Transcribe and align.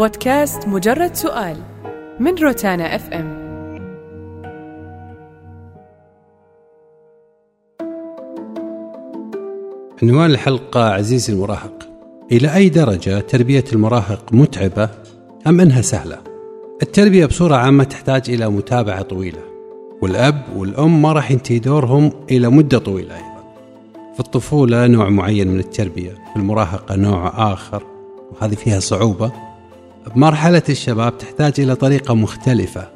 بودكاست 0.00 0.68
مجرد 0.68 1.14
سؤال 1.14 1.56
من 2.20 2.34
روتانا 2.38 2.96
اف 2.96 3.08
ام 3.12 3.40
عنوان 10.02 10.30
الحلقة 10.30 10.90
عزيزي 10.90 11.32
المراهق. 11.32 11.88
إلى 12.32 12.54
أي 12.54 12.68
درجة 12.68 13.20
تربية 13.20 13.64
المراهق 13.72 14.32
متعبة 14.32 14.88
أم 15.46 15.60
أنها 15.60 15.82
سهلة؟ 15.82 16.18
التربية 16.82 17.26
بصورة 17.26 17.54
عامة 17.54 17.84
تحتاج 17.84 18.30
إلى 18.30 18.48
متابعة 18.48 19.02
طويلة. 19.02 19.42
والأب 20.02 20.42
والأم 20.56 21.02
ما 21.02 21.12
راح 21.12 21.30
ينتهي 21.30 21.58
دورهم 21.58 22.12
إلى 22.30 22.48
مدة 22.48 22.78
طويلة 22.78 23.14
أيضا. 23.14 23.54
في 24.14 24.20
الطفولة 24.20 24.86
نوع 24.86 25.08
معين 25.08 25.48
من 25.48 25.58
التربية 25.58 26.10
في 26.10 26.36
المراهقة 26.36 26.96
نوع 26.96 27.52
آخر 27.52 27.82
وهذه 28.32 28.54
فيها 28.54 28.80
صعوبة. 28.80 29.49
بمرحلة 30.14 30.62
الشباب 30.68 31.18
تحتاج 31.18 31.52
إلى 31.58 31.74
طريقة 31.74 32.14
مختلفة 32.14 32.88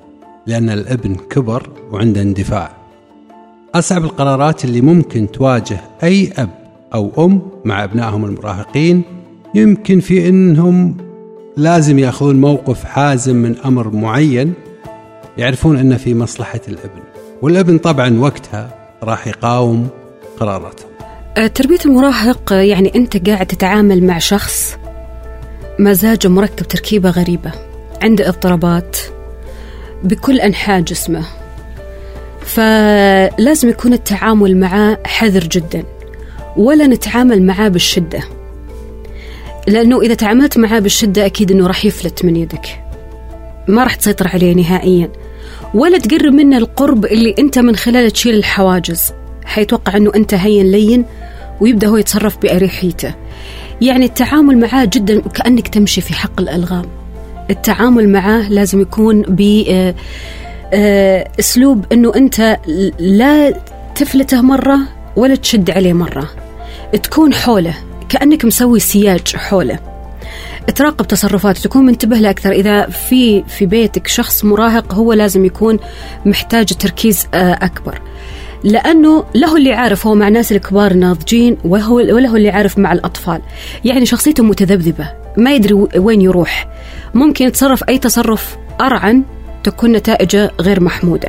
لأن 0.47 0.71
الابن 0.71 1.15
كبر 1.15 1.69
وعنده 1.91 2.23
اندفاع. 2.23 2.71
أصعب 3.75 4.05
القرارات 4.05 4.65
اللي 4.65 4.81
ممكن 4.81 5.31
تواجه 5.31 5.81
أي 6.03 6.33
أب 6.37 6.51
أو 6.95 7.27
أم 7.27 7.43
مع 7.65 7.85
أبنائهم 7.85 8.25
المراهقين 8.25 9.03
يمكن 9.55 10.01
في 10.01 10.29
أنهم 10.29 10.97
لازم 11.57 11.99
يأخذون 11.99 12.41
موقف 12.41 12.85
حازم 12.85 13.37
من 13.37 13.57
أمر 13.65 13.91
معين 13.91 14.55
يعرفون 15.39 15.79
أنه 15.79 15.97
في 15.97 16.15
مصلحة 16.15 16.61
الابن. 16.69 17.03
والابن 17.43 17.79
طبعا 17.79 18.19
وقتها 18.19 18.75
راح 19.03 19.27
يقاوم 19.27 19.89
قراراتهم 20.41 20.89
أه، 21.37 21.47
تربية 21.47 21.79
المراهق 21.87 22.53
يعني 22.53 22.93
أنت 22.95 23.29
قاعد 23.29 23.47
تتعامل 23.47 24.07
مع 24.07 24.19
شخص 24.19 24.77
مزاجه 25.79 26.29
مركب 26.29 26.69
تركيبة 26.69 27.11
غريبة 27.11 27.53
عنده 28.03 28.29
اضطرابات 28.29 28.97
بكل 30.03 30.41
أنحاء 30.41 30.81
جسمه. 30.81 31.25
فلازم 32.41 33.69
يكون 33.69 33.93
التعامل 33.93 34.57
معاه 34.57 34.99
حذر 35.07 35.45
جدا 35.45 35.85
ولا 36.57 36.87
نتعامل 36.87 37.43
معاه 37.43 37.69
بالشدة. 37.69 38.21
لأنه 39.69 40.01
إذا 40.01 40.15
تعاملت 40.15 40.59
معاه 40.59 40.79
بالشدة 40.79 41.27
أكيد 41.27 41.51
أنه 41.51 41.67
راح 41.67 41.85
يفلت 41.85 42.25
من 42.25 42.37
يدك. 42.37 42.81
ما 43.69 43.85
راح 43.85 43.95
تسيطر 43.95 44.29
عليه 44.29 44.55
نهائيا. 44.55 45.11
ولا 45.75 45.99
تقرب 45.99 46.33
منه 46.33 46.59
القرب 46.59 47.05
اللي 47.05 47.35
أنت 47.39 47.59
من 47.59 47.77
خلاله 47.77 48.09
تشيل 48.09 48.35
الحواجز 48.35 49.13
حيتوقع 49.45 49.97
أنه 49.97 50.13
أنت 50.17 50.35
هين 50.35 50.71
لين 50.71 51.05
ويبدأ 51.61 51.89
هو 51.89 51.97
يتصرف 51.97 52.39
بأريحيته. 52.39 53.15
يعني 53.81 54.05
التعامل 54.05 54.59
معاه 54.59 54.85
جدا 54.85 55.21
كأنك 55.21 55.69
تمشي 55.69 56.01
في 56.01 56.15
حق 56.15 56.41
الألغام. 56.41 56.85
التعامل 57.51 58.09
معاه 58.09 58.49
لازم 58.49 58.81
يكون 58.81 59.23
ب 59.23 59.65
آه، 59.69 59.95
آه، 60.73 61.29
أسلوب 61.41 61.85
إنه 61.93 62.13
أنت 62.17 62.59
لا 62.99 63.61
تفلته 63.95 64.41
مرة 64.43 64.79
ولا 65.17 65.35
تشد 65.35 65.71
عليه 65.71 65.93
مرة. 65.93 66.31
تكون 67.03 67.35
حوله 67.35 67.75
كأنك 68.09 68.45
مسوي 68.45 68.81
سياج 68.81 69.37
حوله. 69.37 69.79
تراقب 70.75 71.07
تصرفاته 71.07 71.61
تكون 71.61 71.87
منتبه 71.87 72.17
له 72.17 72.31
أكثر. 72.31 72.53
إذا 72.53 72.87
في 72.87 73.45
في 73.49 73.67
بيتك 73.67 74.07
شخص 74.07 74.45
مراهق 74.45 74.95
هو 74.95 75.13
لازم 75.13 75.45
يكون 75.45 75.79
محتاج 76.27 76.67
تركيز 76.67 77.27
آه، 77.35 77.59
أكبر. 77.63 78.01
لأنه 78.65 79.25
له 79.35 79.57
اللي 79.57 79.73
عارف 79.73 80.07
هو 80.07 80.15
مع 80.15 80.29
الناس 80.29 80.53
الكبار 80.53 80.95
ناضجين 80.95 81.57
وهو 81.65 81.97
وله 81.97 82.37
اللي 82.37 82.51
عارف 82.51 82.79
مع 82.79 82.93
الأطفال. 82.93 83.41
يعني 83.85 84.07
شخصيته 84.07 84.43
متذبذبة 84.43 85.13
ما 85.37 85.55
يدري 85.55 85.75
وين 85.97 86.21
يروح. 86.21 86.69
ممكن 87.15 87.47
يتصرف 87.47 87.85
أي 87.89 87.99
تصرف 87.99 88.57
أرعن 88.81 89.23
تكون 89.65 89.93
نتائجه 89.93 90.51
غير 90.61 90.81
محمودة. 90.81 91.29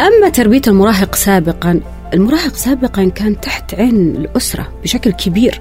أما 0.00 0.28
تربية 0.28 0.62
المراهق 0.66 1.14
سابقا 1.14 1.80
المراهق 2.14 2.54
سابقا 2.54 3.08
كان 3.08 3.40
تحت 3.40 3.74
عين 3.74 4.16
الأسرة 4.16 4.68
بشكل 4.82 5.10
كبير. 5.10 5.60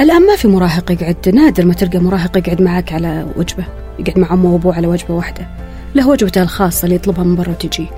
الآن 0.00 0.26
ما 0.26 0.36
في 0.36 0.48
مراهق 0.48 0.92
يقعد 0.92 1.28
نادر 1.28 1.64
ما 1.64 1.74
تلقى 1.74 1.98
مراهق 1.98 2.38
يقعد 2.38 2.62
معك 2.62 2.92
على 2.92 3.26
وجبة 3.36 3.64
يقعد 3.98 4.18
مع 4.18 4.32
أمه 4.32 4.52
وأبوه 4.52 4.74
على 4.74 4.86
وجبة 4.86 5.14
واحدة. 5.14 5.48
له 5.94 6.08
وجبته 6.08 6.42
الخاصة 6.42 6.84
اللي 6.84 6.94
يطلبها 6.94 7.24
من 7.24 7.36
برا 7.36 7.50
وتجي. 7.50 7.88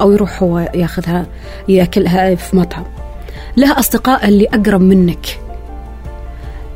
أو 0.00 0.12
يروح 0.12 0.42
هو 0.42 0.58
ياخذها 0.74 1.26
يأكلها 1.68 2.34
في 2.34 2.56
مطعم. 2.56 2.84
لها 3.56 3.78
أصدقاء 3.78 4.28
اللي 4.28 4.46
أقرب 4.46 4.80
منك. 4.80 5.38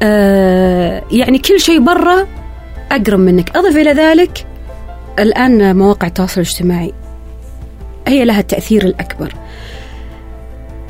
آه 0.02 1.02
يعني 1.10 1.38
كل 1.38 1.60
شيء 1.60 1.84
برا 1.84 2.26
أقرب 2.92 3.18
منك. 3.18 3.56
أضف 3.56 3.76
إلى 3.76 3.92
ذلك 3.92 4.46
الآن 5.18 5.76
مواقع 5.76 6.06
التواصل 6.06 6.40
الاجتماعي. 6.40 6.92
هي 8.06 8.24
لها 8.24 8.40
التأثير 8.40 8.84
الأكبر. 8.84 9.34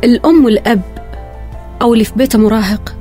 الأم 0.04 0.44
والأب 0.44 0.80
أو 1.82 1.92
اللي 1.92 2.04
في 2.04 2.12
بيته 2.16 2.38
مراهق 2.38 2.94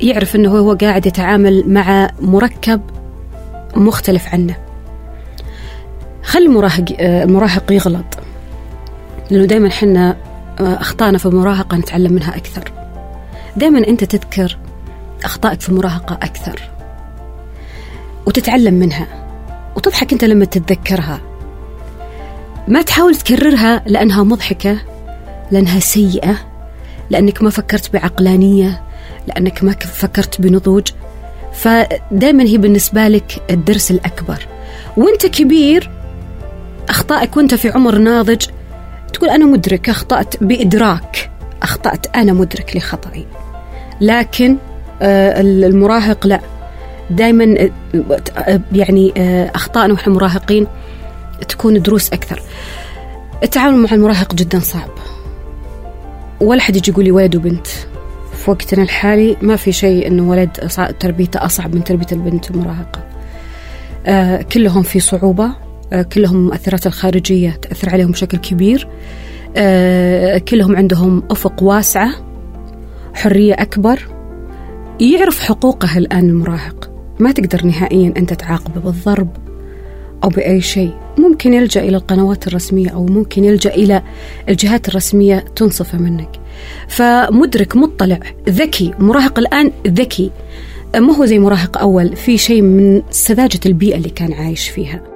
يعرف 0.00 0.36
أنه 0.36 0.58
هو 0.58 0.74
قاعد 0.74 1.06
يتعامل 1.06 1.64
مع 1.66 2.10
مركب 2.20 2.80
مختلف 3.76 4.28
عنه. 4.32 4.56
خلي 6.22 6.46
المراهق 6.46 6.84
المراهق 7.00 7.72
يغلط. 7.72 8.04
لأنه 9.30 9.44
دائما 9.44 9.70
حنا 9.70 10.16
آه، 10.60 10.80
أخطائنا 10.80 11.18
في 11.18 11.26
المراهقة 11.26 11.76
نتعلم 11.76 12.12
منها 12.12 12.36
أكثر. 12.36 12.72
دائما 13.56 13.88
أنت 13.88 14.04
تذكر 14.04 14.58
أخطائك 15.24 15.60
في 15.60 15.68
المراهقة 15.68 16.14
أكثر 16.14 16.60
وتتعلم 18.26 18.74
منها. 18.74 19.06
وتضحك 19.76 20.12
أنت 20.12 20.24
لما 20.24 20.44
تتذكرها. 20.44 21.20
ما 22.68 22.82
تحاول 22.82 23.14
تكررها 23.14 23.82
لأنها 23.86 24.22
مضحكة 24.22 24.78
لأنها 25.50 25.80
سيئة 25.80 26.36
لأنك 27.10 27.42
ما 27.42 27.50
فكرت 27.50 27.92
بعقلانية 27.92 28.82
لأنك 29.26 29.64
ما 29.64 29.72
فكرت 29.72 30.40
بنضوج. 30.40 30.88
فدائما 31.52 32.44
هي 32.44 32.58
بالنسبة 32.58 33.08
لك 33.08 33.42
الدرس 33.50 33.90
الأكبر. 33.90 34.46
وأنت 34.96 35.26
كبير 35.26 35.90
أخطائك 36.88 37.36
وأنت 37.36 37.54
في 37.54 37.68
عمر 37.68 37.98
ناضج 37.98 38.46
تقول 39.14 39.30
أنا 39.30 39.44
مدرك 39.44 39.88
أخطأت 39.88 40.44
بإدراك. 40.44 41.30
أخطأت 41.62 42.16
أنا 42.16 42.32
مدرك 42.32 42.76
لخطأي. 42.76 43.26
لكن 44.00 44.56
آه، 45.02 45.40
المراهق 45.40 46.26
لا. 46.26 46.40
دائما 47.10 47.68
آه، 48.38 48.60
يعني 48.72 49.12
آه، 49.16 49.50
أخطائنا 49.54 49.92
ونحن 49.92 50.10
مراهقين 50.10 50.66
تكون 51.48 51.82
دروس 51.82 52.12
أكثر. 52.12 52.42
التعامل 53.42 53.78
مع 53.78 53.88
المراهق 53.92 54.34
جدا 54.34 54.60
صعب. 54.60 54.90
ولا 56.40 56.60
حد 56.60 56.76
يجي 56.76 56.90
يقول 56.90 57.04
لي 57.04 57.10
ولد 57.10 57.36
وبنت. 57.36 57.66
في 58.36 58.50
وقتنا 58.50 58.82
الحالي 58.82 59.36
ما 59.42 59.56
في 59.56 59.72
شيء 59.72 60.06
إنه 60.06 60.30
ولد 60.30 60.50
تربيته 61.00 61.44
أصعب 61.44 61.74
من 61.74 61.84
تربية 61.84 62.06
البنت 62.12 62.50
المراهقة. 62.50 63.00
آه 64.06 64.42
كلهم 64.42 64.82
في 64.82 65.00
صعوبة. 65.00 65.63
كلهم 66.02 66.36
المؤثرات 66.36 66.86
الخارجية 66.86 67.50
تأثر 67.50 67.90
عليهم 67.90 68.10
بشكل 68.10 68.38
كبير. 68.38 68.88
آه، 69.56 70.38
كلهم 70.38 70.76
عندهم 70.76 71.22
أفق 71.30 71.62
واسعة 71.62 72.10
حرية 73.14 73.54
أكبر. 73.54 74.08
يعرف 75.00 75.40
حقوقه 75.40 75.98
الآن 75.98 76.28
المراهق. 76.28 76.90
ما 77.20 77.32
تقدر 77.32 77.66
نهائيا 77.66 78.14
أنت 78.16 78.32
تعاقبه 78.32 78.80
بالضرب 78.80 79.28
أو 80.24 80.28
بأي 80.28 80.60
شيء. 80.60 80.94
ممكن 81.18 81.54
يلجأ 81.54 81.80
إلى 81.80 81.96
القنوات 81.96 82.46
الرسمية 82.46 82.88
أو 82.88 83.06
ممكن 83.06 83.44
يلجأ 83.44 83.74
إلى 83.74 84.02
الجهات 84.48 84.88
الرسمية 84.88 85.44
تنصفه 85.56 85.98
منك. 85.98 86.30
فمدرك 86.88 87.76
مطلع 87.76 88.18
ذكي. 88.48 88.94
مراهق 88.98 89.38
الآن 89.38 89.72
ذكي. 89.86 90.30
ما 90.96 91.16
هو 91.16 91.24
زي 91.24 91.38
مراهق 91.38 91.78
أول؟ 91.78 92.16
في 92.16 92.38
شيء 92.38 92.62
من 92.62 93.02
سذاجة 93.10 93.60
البيئة 93.66 93.96
اللي 93.96 94.10
كان 94.10 94.32
عايش 94.32 94.68
فيها. 94.68 95.13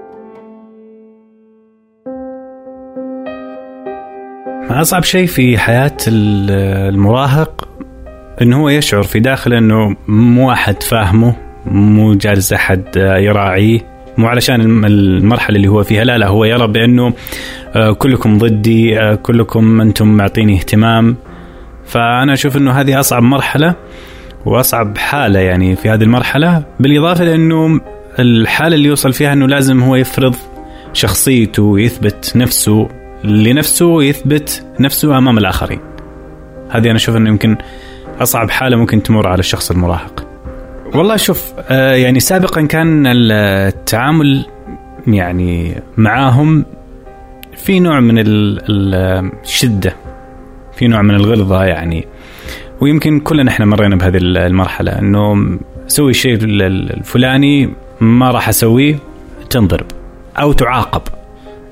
أصعب 4.71 5.05
شيء 5.05 5.27
في 5.27 5.59
حياة 5.59 5.97
المراهق 6.09 7.69
إنه 8.43 8.61
هو 8.61 8.69
يشعر 8.69 9.03
في 9.03 9.21
داخله 9.21 9.59
إنه 9.59 9.97
مو 10.09 10.53
أحد 10.53 10.83
فاهمه 10.83 11.35
مو 11.67 12.15
جالس 12.15 12.53
أحد 12.53 12.85
يراعيه 12.97 13.81
مو 14.19 14.27
علشان 14.27 14.85
المرحلة 14.85 15.57
اللي 15.57 15.69
هو 15.69 15.83
فيها 15.83 16.05
لا 16.05 16.19
لا 16.19 16.29
هو 16.29 16.45
يرى 16.45 16.67
بأنه 16.67 17.13
آه، 17.77 17.93
كلكم 17.93 18.39
ضدي 18.39 19.01
آه، 19.01 19.15
كلكم 19.15 19.81
أنتم 19.81 20.09
معطيني 20.09 20.57
اهتمام. 20.57 21.17
فأنا 21.87 22.33
أشوف 22.33 22.57
إنه 22.57 22.73
هذه 22.73 23.01
أصعب 23.01 23.23
مرحلة 23.23 23.75
وأصعب 24.47 24.99
حالة 24.99 25.41
يعني 25.41 25.77
في 25.77 25.91
هذه 25.91 26.03
المرحلة 26.03 26.63
بالإضافة 26.81 27.25
لأنه 27.25 27.81
الحالة 28.19 28.77
اللي 28.77 28.89
يوصل 28.89 29.13
فيها 29.13 29.33
إنه 29.33 29.47
لازم 29.47 29.83
هو 29.83 29.97
يفرض 29.97 30.35
شخصيته 30.93 31.63
ويثبت 31.63 32.33
نفسه. 32.37 32.89
لنفسه 33.25 34.03
يثبت 34.03 34.67
نفسه 34.81 35.19
أمام 35.19 35.39
الآخرين. 35.39 35.81
هذه 36.71 36.87
أنا 36.87 36.97
أشوف 36.97 37.17
إنه 37.17 37.29
يمكن 37.31 37.57
أصعب 38.21 38.51
حالة 38.51 38.77
ممكن 38.77 39.03
تمر 39.03 39.29
على 39.29 39.39
الشخص 39.39 39.71
المراهق. 39.71 40.27
والله 40.95 41.17
شوف 41.17 41.53
آه، 41.69 41.95
يعني 41.95 42.21
سابقا 42.21 42.63
كان 42.67 43.07
التعامل 43.07 44.47
يعني 45.07 45.83
معاهم 45.97 46.65
في 47.57 47.81
نوع 47.81 48.01
من 48.01 48.15
الشدة 48.19 49.97
في 50.73 50.87
نوع 50.89 51.03
من 51.03 51.15
الغلظة 51.15 51.65
يعني 51.65 52.07
ويمكن 52.81 53.21
كلنا 53.21 53.51
إحنا 53.51 53.67
مرينا 53.67 53.97
بهذه 53.97 54.17
المرحلة 54.23 54.99
إنه 54.99 55.59
سوي 55.87 56.11
الشيء 56.11 56.39
الفلاني 56.43 57.71
ما 58.01 58.31
راح 58.31 58.49
أسويه 58.49 58.99
تنضرب 59.51 59.87
أو 60.39 60.53
تعاقب 60.53 61.03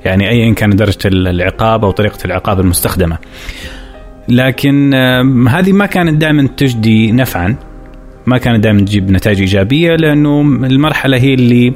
يعني 0.06 0.30
ايا 0.30 0.54
كان 0.54 0.70
درجة 0.70 0.98
العقاب 1.04 1.84
أو 1.84 1.90
طريقة 1.90 2.18
العقاب 2.24 2.60
المستخدمة. 2.60 3.18
لكن 4.28 4.94
هذه 5.48 5.72
ما 5.72 5.86
كانت 5.86 6.20
دائما 6.20 6.48
تجدي 6.56 7.12
نفعا. 7.12 7.56
ما 8.26 8.38
كانت 8.38 8.64
دائما 8.64 8.80
تجيب 8.80 9.10
نتائج 9.10 9.40
إيجابية 9.40 9.96
لأنه 9.96 10.40
المرحلة 10.40 11.16
هي 11.16 11.34
اللي 11.34 11.74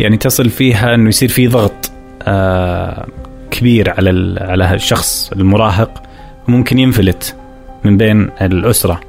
يعني 0.00 0.16
تصل 0.16 0.50
فيها 0.50 0.94
إنه 0.94 1.08
يصير 1.08 1.28
في 1.28 1.48
ضغط 1.48 1.90
آه، 2.22 3.06
كبير 3.50 3.90
على 3.90 4.36
على 4.40 4.74
الشخص 4.74 5.32
المراهق. 5.32 6.02
وممكن 6.48 6.78
ينفلت 6.78 7.36
من 7.84 7.96
بين 7.96 8.30
الأسرة 8.40 9.00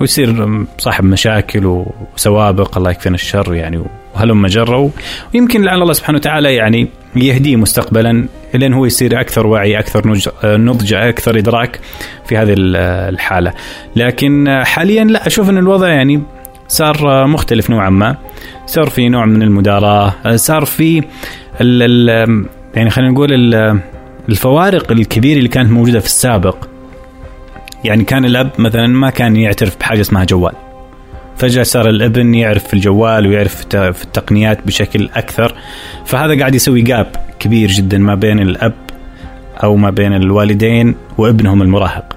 ويصير 0.00 0.64
صاحب 0.78 1.04
مشاكل 1.04 1.84
وسوابق. 2.14 2.78
الله 2.78 2.90
يكفينا 2.90 3.14
الشر 3.14 3.54
يعني 3.54 3.84
وهلم 4.16 4.46
جروا 4.46 4.90
ويمكن 5.34 5.62
لعل 5.62 5.82
الله 5.82 5.92
سبحانه 5.92 6.18
وتعالى 6.18 6.54
يعني 6.54 6.88
يهديه 7.16 7.56
مستقبلا 7.56 8.26
لين 8.54 8.72
هو 8.72 8.86
يصير 8.86 9.20
أكثر 9.20 9.46
وعي 9.46 9.78
أكثر 9.78 10.18
نضج 10.44 10.94
أكثر 10.94 11.38
إدراك 11.38 11.80
في 12.26 12.36
هذه 12.36 12.54
الحالة. 12.58 13.52
لكن 13.96 14.62
حاليا 14.64 15.04
لا 15.04 15.26
أشوف 15.26 15.50
إن 15.50 15.58
الوضع 15.58 15.88
يعني 15.88 16.22
صار 16.68 17.26
مختلف 17.26 17.70
نوعا 17.70 17.90
ما. 17.90 18.16
صار 18.66 18.90
في 18.90 19.08
نوع 19.08 19.26
من 19.26 19.42
المداراة 19.42 20.36
صار 20.36 20.64
في 20.64 20.98
ال 21.60 22.08
ال 22.10 22.46
يعني 22.74 22.90
خلينا 22.90 23.10
نقول 23.10 23.28
الفوارق 24.28 24.92
الكبيرة 24.92 25.38
اللي 25.38 25.48
كانت 25.48 25.70
موجودة 25.70 26.00
في 26.00 26.06
السابق. 26.06 26.56
يعني 27.84 28.04
كان 28.04 28.24
الأب 28.24 28.50
مثلا 28.58 28.86
ما 28.86 29.10
كان 29.10 29.36
يعترف 29.36 29.76
بحاجة 29.78 30.00
اسمها 30.00 30.24
جوال. 30.24 30.52
فجأة 31.36 31.62
صار 31.62 31.88
الابن 31.88 32.34
يعرف 32.34 32.66
في 32.66 32.74
الجوال 32.74 33.26
ويعرف 33.26 33.56
في 33.74 34.04
التقنيات 34.04 34.66
بشكل 34.66 35.08
أكثر. 35.14 35.54
فهذا 36.04 36.38
قاعد 36.38 36.54
يسوي 36.54 36.82
جاب 36.82 37.06
كبير 37.38 37.70
جدا 37.70 37.98
ما 37.98 38.14
بين 38.14 38.40
الأب 38.40 38.74
أو 39.62 39.76
ما 39.76 39.90
بين 39.90 40.12
الوالدين 40.12 40.94
وابنهم 41.18 41.62
المراهق. 41.62 42.16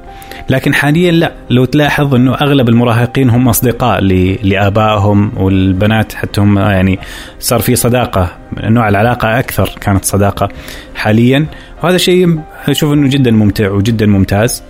لكن 0.49 0.73
حاليا 0.73 1.11
لا. 1.11 1.33
لو 1.49 1.65
تلاحظ 1.65 2.15
إنه 2.15 2.33
أغلب 2.33 2.69
المراهقين 2.69 3.29
هم 3.29 3.49
أصدقاء 3.49 4.01
لآبائهم 4.43 5.31
والبنات 5.37 6.13
حتى 6.13 6.41
هم 6.41 6.59
يعني 6.59 6.99
صار 7.39 7.59
في 7.59 7.75
صداقة 7.75 8.31
نوع 8.63 8.89
العلاقة 8.89 9.39
أكثر 9.39 9.69
كانت 9.81 10.05
صداقة 10.05 10.49
حاليا. 10.95 11.45
وهذا 11.83 11.97
شيء 11.97 12.39
أشوف 12.67 12.93
إنه 12.93 13.09
جدا 13.09 13.31
ممتع 13.31 13.71
وجدا 13.71 14.05
ممتاز. 14.05 14.63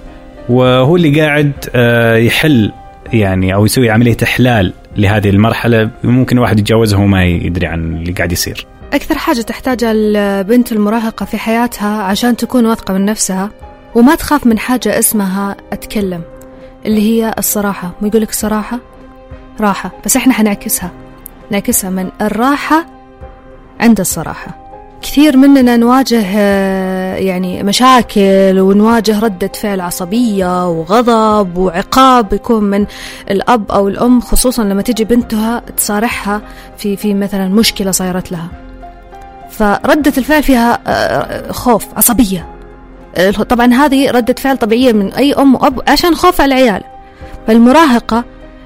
وهو 0.50 0.96
اللي 0.96 1.22
قاعد 1.22 1.52
آه، 1.76 2.16
يحل 2.16 2.72
يعني 3.14 3.54
أو 3.54 3.66
يسوي 3.66 3.90
عملية 3.90 4.18
إحلال 4.24 4.74
لهذه 4.98 5.30
المرحلة 5.30 5.90
ممكن 6.04 6.38
الواحد 6.38 6.60
يتجاوزها 6.60 7.00
وما 7.00 7.26
يدري 7.26 7.68
عن 7.68 7.96
اللي 7.98 8.12
قاعد 8.12 8.32
يصير. 8.32 8.68
أكثر 8.94 9.18
حاجة 9.18 9.42
تحتاجها 9.42 9.92
البنت 9.92 10.72
المراهقة 10.72 11.26
في 11.26 11.38
حياتها 11.38 12.02
عشان 12.02 12.36
تكون 12.38 12.66
واثقة 12.66 12.94
من 12.94 13.06
نفسها 13.06 13.50
وما 13.96 14.16
تخاف 14.16 14.48
من 14.48 14.60
حاجة 14.60 15.00
اسمها 15.00 15.56
أتكلم 15.74 16.22
اللي 16.86 17.02
هي 17.02 17.36
الصراحة. 17.38 17.92
ويقول 18.02 18.22
لك 18.22 18.30
الصراحه 18.30 18.80
راحة. 19.62 19.92
بس 20.06 20.18
إحنا 20.18 20.34
حنعكسها. 20.34 20.92
نعكسها 21.52 21.90
من 21.90 22.10
الراحة 22.22 22.86
عند 23.80 24.00
الصراحة. 24.00 24.70
كثير 25.02 25.38
مننا 25.38 25.78
نواجه 25.78 26.24
آه، 26.38 26.89
يعني 27.18 27.64
مشاكل 27.64 28.60
ونواجه 28.60 29.20
ردة 29.20 29.52
فعل 29.56 29.82
عصبية 29.82 30.70
وغضب 30.70 31.58
وعقاب 31.58 32.34
يكون 32.34 32.64
من 32.64 32.86
الأب 33.32 33.72
أو 33.72 33.88
الأم 33.88 34.22
خصوصا 34.22 34.64
لما 34.64 34.82
تجي 34.82 35.04
بنتها 35.04 35.62
تصارحها 35.78 36.42
في 36.78 36.96
في 36.96 37.14
مثلا 37.14 37.48
مشكلة 37.48 37.92
صايرت 37.92 38.32
لها. 38.32 38.48
فردة 39.50 40.14
الفعل 40.18 40.44
فيها 40.44 40.80
آه، 40.88 41.52
خوف 41.52 41.86
عصبية. 41.98 42.48
طبعا 43.50 43.74
هذه 43.74 44.12
ردة 44.12 44.36
فعل 44.38 44.58
طبيعية 44.58 44.94
من 44.94 45.14
أي 45.14 45.34
أم 45.34 45.56
وأب 45.56 45.82
عشان 45.88 46.16
خوف 46.16 46.42
على 46.42 46.56
العيال. 46.56 46.84
فالمراهقة 47.48 48.24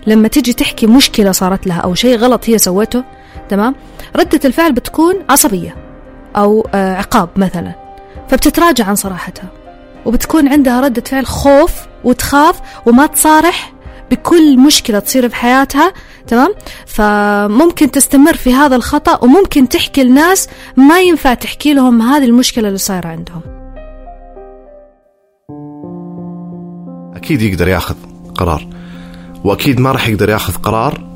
لما 0.08 0.28
تجي 0.28 0.54
تحكي 0.54 0.88
مشكلة 0.88 1.32
صارت 1.32 1.68
لها 1.68 1.80
أو 1.80 1.94
شيء 1.94 2.18
غلط 2.18 2.50
هي 2.50 2.58
سوته 2.58 3.04
تمام؟ 3.50 3.76
ردة 4.16 4.40
الفعل 4.46 4.72
بتكون 4.72 5.16
عصبية 5.30 5.76
أو 6.36 6.68
آه، 6.74 6.96
عقاب 6.96 7.30
مثلا. 7.36 7.83
فبتتراجع 8.30 8.86
عن 8.86 8.96
صراحتها 8.96 9.50
وبتكون 10.06 10.48
عندها 10.48 10.82
ردة 10.82 11.04
فعل 11.06 11.26
خوف 11.26 11.72
وتخاف 12.04 12.62
وما 12.86 13.06
تصارح 13.06 13.74
بكل 14.12 14.60
مشكلة 14.60 15.00
تصير 15.00 15.30
في 15.30 15.36
حياتها 15.36 15.94
تمام؟ 16.28 16.54
فممكن 16.86 17.92
تستمر 17.92 18.34
في 18.34 18.54
هذا 18.54 18.76
الخطأ 18.76 19.24
وممكن 19.24 19.70
تحكي 19.70 20.04
لناس 20.04 20.50
ما 20.78 21.02
ينفع 21.02 21.34
تحكي 21.34 21.74
لهم 21.74 22.02
هذه 22.02 22.26
المشكلة 22.26 22.68
اللي 22.68 22.78
صايرة 22.78 23.08
عندهم. 23.08 23.42
أكيد 27.16 27.42
يقدر 27.42 27.68
يأخذ 27.68 27.96
قرار 28.36 28.68
وأكيد 29.44 29.80
ما 29.80 29.92
راح 29.92 30.08
يقدر 30.08 30.30
يأخذ 30.30 30.54
قرار 30.54 31.14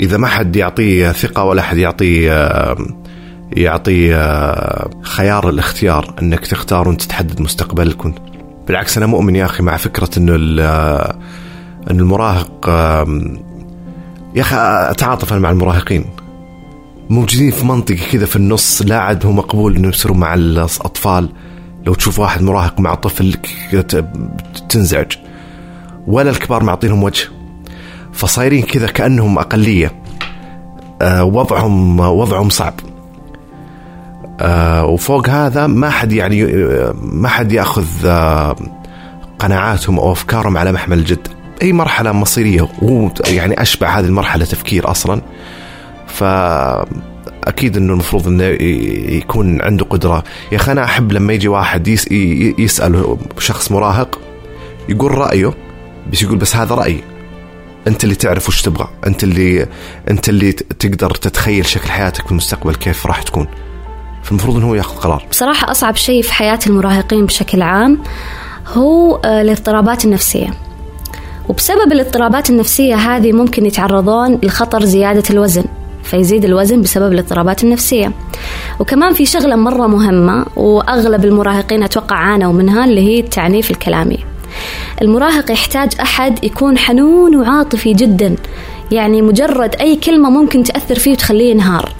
إذا 0.00 0.16
ما 0.16 0.26
حد 0.26 0.56
يعطيه 0.56 1.12
ثقة 1.12 1.44
ولا 1.44 1.62
حد 1.62 1.76
يعطيه 1.76 2.74
يعطي 3.52 4.14
آه، 4.14 4.90
خيار 5.02 5.48
الاختيار 5.48 6.14
انك 6.22 6.46
تختار 6.46 6.88
وانت 6.88 7.02
تحدد 7.02 7.40
مستقبلك. 7.40 8.14
بالعكس 8.66 8.96
أنا 8.96 9.06
مؤمن 9.06 9.36
يا 9.36 9.44
أخي 9.44 9.62
مع 9.62 9.76
فكرة 9.76 10.10
انه 10.18 10.62
آه، 10.62 11.18
ان 11.90 12.00
المراهق 12.00 12.68
يا 14.34 14.40
أخي 14.40 14.56
اتعاطف 14.90 15.32
أنا 15.32 15.40
مع 15.40 15.50
المراهقين. 15.50 16.04
موجودين 17.10 17.50
في 17.50 17.66
منطقة 17.66 17.98
كذا 18.12 18.26
في 18.26 18.36
النص 18.36 18.82
لا 18.82 18.98
عاد 18.98 19.26
هو 19.26 19.32
مقبول 19.32 19.76
انه 19.76 19.88
يصيروا 19.88 20.16
مع 20.16 20.34
الاطفال. 20.34 21.28
لو 21.86 21.94
تشوف 21.94 22.18
واحد 22.18 22.42
مراهق 22.42 22.80
مع 22.80 22.94
طفل 22.94 23.34
تنزعج. 24.68 25.12
ولا 26.06 26.30
الكبار 26.30 26.64
معطينهم 26.64 27.02
وجه. 27.02 27.28
فصايرين 28.12 28.62
كذا 28.62 28.86
كأنهم 28.86 29.38
أقلية. 29.38 30.02
آه، 31.02 31.24
وضعهم 31.24 32.00
وضعهم 32.00 32.48
صعب. 32.48 32.74
آه 32.80 32.99
وفوق 34.84 35.28
هذا 35.28 35.66
ما 35.66 35.90
حد 35.90 36.12
يعني 36.12 36.44
ما 37.02 37.28
حد 37.28 37.52
ياخذ 37.52 37.86
آه 38.06 38.56
قناعاتهم 39.38 39.98
أو 39.98 40.12
أفكارهم 40.12 40.56
على 40.58 40.72
محمل 40.72 40.98
الجد. 40.98 41.28
أي 41.62 41.72
مرحلة 41.72 42.12
مصيرية. 42.12 42.68
وهو 42.82 43.10
يعني 43.28 43.62
أشبع 43.62 43.98
هذه 43.98 44.04
المرحلة 44.04 44.44
تفكير 44.44 44.90
أصلا. 44.90 45.20
ف 46.06 46.24
أكيد 47.44 47.76
إنه 47.76 47.92
المفروض 47.92 48.26
إنه 48.26 48.44
يكون 49.16 49.62
عنده 49.62 49.84
قدرة. 49.84 50.24
يا 50.52 50.56
أخي 50.56 50.72
أنا 50.72 50.84
أحب 50.84 51.12
لما 51.12 51.32
يجي 51.32 51.48
واحد 51.48 51.88
يس 51.88 52.12
يسأل 52.58 53.16
شخص 53.38 53.72
مراهق 53.72 54.20
يقول 54.88 55.18
رأيه 55.18 55.54
بس 56.12 56.22
يقول 56.22 56.38
بس 56.38 56.56
هذا 56.56 56.74
رأيي. 56.74 57.00
أنت 57.86 58.04
اللي 58.04 58.14
تعرف 58.14 58.48
وش 58.48 58.62
تبغى. 58.62 58.88
أنت 59.06 59.24
اللي 59.24 59.66
أنت 60.10 60.28
اللي 60.28 60.52
تقدر 60.52 61.10
تتخيل 61.10 61.66
شكل 61.66 61.90
حياتك 61.90 62.24
في 62.24 62.30
المستقبل 62.30 62.74
كيف 62.74 63.06
راح 63.06 63.22
تكون. 63.22 63.46
فالمفروض 64.22 64.56
إنه 64.56 64.68
هو 64.68 64.74
ياخذ 64.74 64.96
قرار. 64.96 65.26
بصراحة 65.30 65.70
أصعب 65.70 65.96
شيء 65.96 66.22
في 66.22 66.32
حياة 66.32 66.58
المراهقين 66.66 67.26
بشكل 67.26 67.62
عام 67.62 67.98
هو 68.66 69.16
آه، 69.16 69.42
الاضطرابات 69.42 70.04
النفسية. 70.04 70.50
وبسبب 71.48 71.92
الاضطرابات 71.92 72.50
النفسية 72.50 72.94
هذه 72.94 73.32
ممكن 73.32 73.66
يتعرضون 73.66 74.38
لخطر 74.42 74.84
زيادة 74.84 75.22
الوزن 75.30 75.64
فيزيد 76.02 76.44
الوزن 76.44 76.82
بسبب 76.82 77.12
الاضطرابات 77.12 77.64
النفسية. 77.64 78.12
وكمان 78.80 79.14
في 79.14 79.26
شغلة 79.26 79.56
مرة 79.56 79.86
مهمة 79.86 80.46
وأغلب 80.56 81.24
المراهقين 81.24 81.82
أتوقع 81.82 82.16
عانوا 82.16 82.52
منها 82.52 82.84
اللي 82.84 83.00
هي 83.00 83.20
التعنيف 83.20 83.70
الكلامي. 83.70 84.18
المراهق 85.02 85.50
يحتاج 85.50 85.92
أحد 86.00 86.44
يكون 86.44 86.78
حنون 86.78 87.36
وعاطفي 87.36 87.92
جدا 87.92 88.36
يعني 88.90 89.22
مجرد 89.22 89.74
أي 89.74 89.96
كلمة 89.96 90.30
ممكن 90.30 90.62
تأثر 90.62 90.94
فيه 90.94 91.12
وتخليه 91.12 91.50
ينهار. 91.50 91.92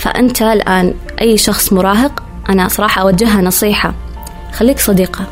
فأنت 0.00 0.42
الآن 0.42 0.94
أي 1.20 1.36
شخص 1.36 1.72
مراهق 1.72 2.22
أنا 2.48 2.68
صراحة 2.68 3.02
أوجهها 3.02 3.42
نصيحة. 3.42 3.94
خليك 4.52 4.78
صديقة. 4.78 5.26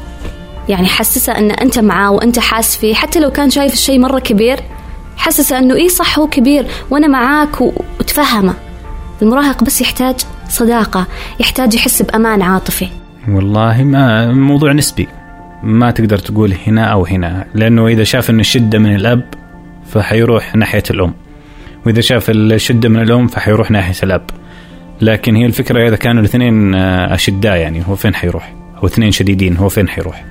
يعني 0.69 0.87
حسسه 0.87 1.39
أن 1.39 1.51
أنت 1.51 1.79
معاه 1.79 2.11
وأنت 2.11 2.39
حاس 2.39 2.77
فيه. 2.77 2.95
حتى 2.95 3.21
لو 3.21 3.31
كان 3.31 3.51
شايف 3.51 3.73
الشيء 3.73 3.99
مرة 3.99 4.19
كبير 4.19 4.61
حسسه 5.17 5.59
أنه 5.59 5.75
إيه 5.75 5.89
صح 5.89 6.19
هو 6.19 6.27
كبير 6.27 6.67
وأنا 6.91 7.07
معاك 7.07 7.61
وتفهمه. 7.61 8.55
المراهق 9.23 9.65
بس 9.65 9.81
يحتاج 9.81 10.15
صداقة 10.49 11.07
يحتاج 11.41 11.75
يحس 11.75 12.03
بأمان 12.03 12.43
عاطفي. 12.43 12.89
والله 13.29 13.83
ما 13.85 14.33
موضوع 14.33 14.73
نسبي. 14.73 15.09
ما 15.63 15.91
تقدر 15.91 16.19
تقول 16.19 16.55
هنا 16.67 16.85
أو 16.85 17.07
هنا 17.07 17.47
لأنه 17.55 17.87
إذا 17.87 18.05
شاف 18.05 18.31
أن 18.31 18.41
الشدة 18.41 18.79
من 18.79 18.95
الأب 18.95 19.25
فحيروح 19.93 20.55
ناحية 20.55 20.83
الأم 20.91 21.15
وإذا 21.87 22.01
شاف 22.01 22.31
الشدة 22.31 22.89
من 22.89 23.03
الأم 23.03 23.27
فحيروح 23.27 23.71
ناحية 23.71 24.03
الأب. 24.03 24.31
لكن 25.01 25.37
هي 25.37 25.47
الفكرة 25.47 25.89
إذا 25.89 25.97
كانوا 25.97 26.21
الاثنين 26.21 26.75
آه، 26.75 27.15
أشداء 27.15 27.57
يعني 27.57 27.83
هو 27.89 27.97
فين 27.97 28.15
حيروح؟ 28.15 28.55
أو 28.83 28.87
اثنين 28.87 29.11
شديدين 29.11 29.57
هو 29.57 29.69
فين 29.69 29.89
حيروح؟ 29.89 30.25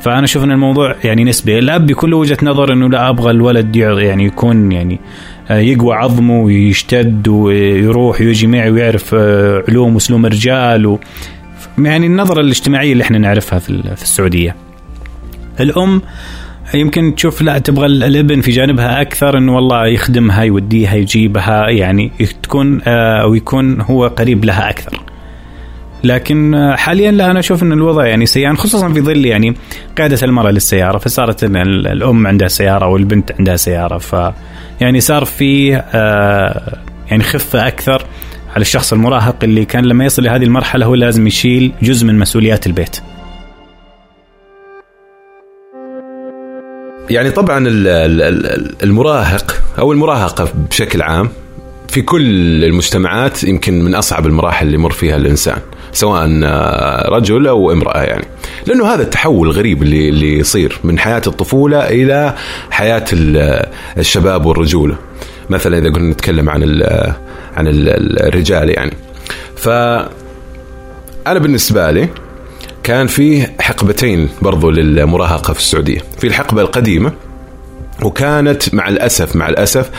فأنا 0.00 0.24
أشوف 0.24 0.44
إن 0.44 0.50
الموضوع 0.50 0.96
يعني 1.04 1.24
نسبي. 1.24 1.58
الأب 1.58 2.04
له 2.04 2.16
وجهة 2.16 2.38
نظر 2.42 2.72
إنه 2.72 2.88
لا 2.88 3.08
أبغى 3.08 3.30
الولد 3.30 3.76
يعني 3.76 4.24
يكون 4.24 4.72
يعني 4.72 5.00
آه، 5.50 5.58
يقوى 5.58 5.94
عظمه 5.94 6.40
ويشتد 6.40 7.28
ويروح 7.28 8.20
ويجي 8.20 8.46
معي 8.46 8.70
ويعرف 8.70 9.14
آه، 9.14 9.64
علوم 9.68 9.96
وسلوم 9.96 10.26
الرجال 10.26 10.86
و 10.86 10.98
يعني 11.78 12.06
النظرة 12.06 12.40
الاجتماعية 12.40 12.92
اللي 12.92 13.02
إحنا 13.02 13.18
نعرفها 13.18 13.58
في 13.58 13.82
في 13.96 14.02
السعودية. 14.02 14.56
الأم 15.60 16.02
يمكن 16.74 17.14
تشوف 17.14 17.42
لا 17.42 17.58
تبغى 17.58 17.86
الابن 17.86 18.40
في 18.40 18.50
جانبها 18.50 19.00
أكثر 19.00 19.38
إنه 19.38 19.54
والله 19.56 19.86
يخدمها 19.86 20.42
يوديها 20.42 20.94
يجيبها 20.94 21.68
يعني 21.68 22.12
تكون 22.42 22.80
آه، 22.86 23.22
أو 23.22 23.34
يكون 23.34 23.80
هو 23.80 24.06
قريب 24.06 24.44
لها 24.44 24.70
أكثر. 24.70 25.00
لكن 26.04 26.72
حاليا 26.76 27.10
لا 27.10 27.30
أنا 27.30 27.38
أشوف 27.38 27.62
إن 27.62 27.72
الوضع 27.72 28.06
يعني 28.06 28.24
يعني 28.36 28.56
خصوصا 28.56 28.92
في 28.92 29.00
ظل 29.00 29.26
يعني 29.26 29.54
قياده 29.96 30.18
المرأة 30.22 30.50
للسيارة 30.50 30.98
فصارت 30.98 31.44
الأم 31.44 32.26
عندها 32.26 32.48
سيارة 32.48 32.86
والبنت 32.86 33.32
عندها 33.38 33.56
سيارة 33.56 33.98
ف 33.98 34.32
يعني 34.80 35.00
صار 35.00 35.24
في 35.24 35.76
آه، 35.76 36.78
يعني 37.10 37.22
خفة 37.22 37.68
أكثر 37.68 38.04
على 38.50 38.62
الشخص 38.62 38.92
المراهق 38.92 39.36
اللي 39.44 39.64
كان 39.64 39.84
لما 39.84 40.04
يصل 40.04 40.24
لهذه 40.24 40.42
المرحلة 40.42 40.86
هو 40.86 40.94
لازم 40.94 41.26
يشيل 41.26 41.72
جزء 41.82 42.06
من 42.06 42.18
مسؤوليات 42.18 42.66
البيت. 42.66 43.00
يعني 47.10 47.30
طبعا 47.30 47.64
المراهق 48.82 49.62
أو 49.78 49.92
المراهقة 49.92 50.48
بشكل 50.70 51.02
عام 51.02 51.28
في 51.88 52.02
كل 52.02 52.64
المجتمعات 52.64 53.44
يمكن 53.44 53.82
من 53.82 53.94
أصعب 53.94 54.26
المراحل 54.26 54.66
اللي 54.66 54.78
يمر 54.78 54.90
فيها 54.90 55.16
الإنسان 55.16 55.58
سواء 55.92 56.28
رجل 57.12 57.46
أو 57.46 57.72
امرأة 57.72 58.02
يعني. 58.02 58.24
لأنه 58.66 58.94
هذا 58.94 59.02
التحول 59.02 59.48
الغريب 59.48 59.82
اللي 59.82 60.08
اللي 60.08 60.38
يصير 60.38 60.78
من 60.84 60.98
حياة 60.98 61.22
الطفولة 61.26 61.78
إلى 61.78 62.34
حياة 62.70 63.04
الشباب 63.98 64.46
والرجولة. 64.46 64.96
مثلا 65.50 65.78
إذا 65.78 65.90
قلنا 65.90 66.10
نتكلم 66.10 66.50
عن 66.50 66.62
عن 67.56 67.64
الرجال 67.66 68.70
يعني. 68.70 68.92
ف 69.56 69.68
أنا 71.26 71.38
بالنسبة 71.38 71.90
لي 71.90 72.08
كان 72.88 73.06
فيه 73.06 73.52
حقبتين 73.60 74.28
برضو 74.42 74.70
للمراهقة 74.70 75.52
في 75.52 75.58
السعودية 75.58 75.98
في 76.18 76.26
الحقبة 76.26 76.62
القديمة 76.62 77.12
وكانت 78.02 78.74
مع 78.74 78.88
الأسف 78.88 79.36
مع 79.36 79.48
الأسف 79.48 79.90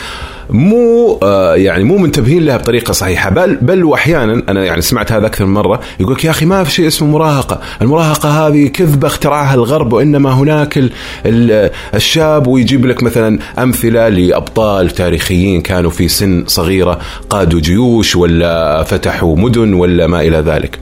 مو 0.49 1.19
آه 1.23 1.55
يعني 1.55 1.83
مو 1.83 1.97
منتبهين 1.97 2.45
لها 2.45 2.57
بطريقة 2.57 2.91
صحيحة 2.91 3.29
بل 3.29 3.55
بل 3.55 3.83
وأحيانا 3.83 4.43
أنا 4.49 4.65
يعني 4.65 4.81
سمعت 4.81 5.11
هذا 5.11 5.27
أكثر 5.27 5.45
من 5.45 5.53
مرة 5.53 5.79
يقول 5.99 6.17
يا 6.23 6.29
أخي 6.29 6.45
ما 6.45 6.63
في 6.63 6.71
شيء 6.71 6.87
اسمه 6.87 7.07
مراهقة، 7.07 7.61
المراهقة 7.81 8.47
هذه 8.47 8.67
كذبة 8.67 9.07
اخترعها 9.07 9.53
الغرب 9.53 9.93
وإنما 9.93 10.33
هناك 10.33 10.77
ال 10.77 10.91
ال 11.25 11.69
الشاب 11.93 12.47
ويجيب 12.47 12.85
لك 12.85 13.03
مثلا 13.03 13.39
أمثلة 13.59 14.09
لأبطال 14.09 14.89
تاريخيين 14.89 15.61
كانوا 15.61 15.91
في 15.91 16.07
سن 16.07 16.43
صغيرة 16.47 16.99
قادوا 17.29 17.59
جيوش 17.59 18.15
ولا 18.15 18.83
فتحوا 18.83 19.37
مدن 19.37 19.73
ولا 19.73 20.07
ما 20.07 20.21
إلى 20.21 20.37
ذلك. 20.37 20.79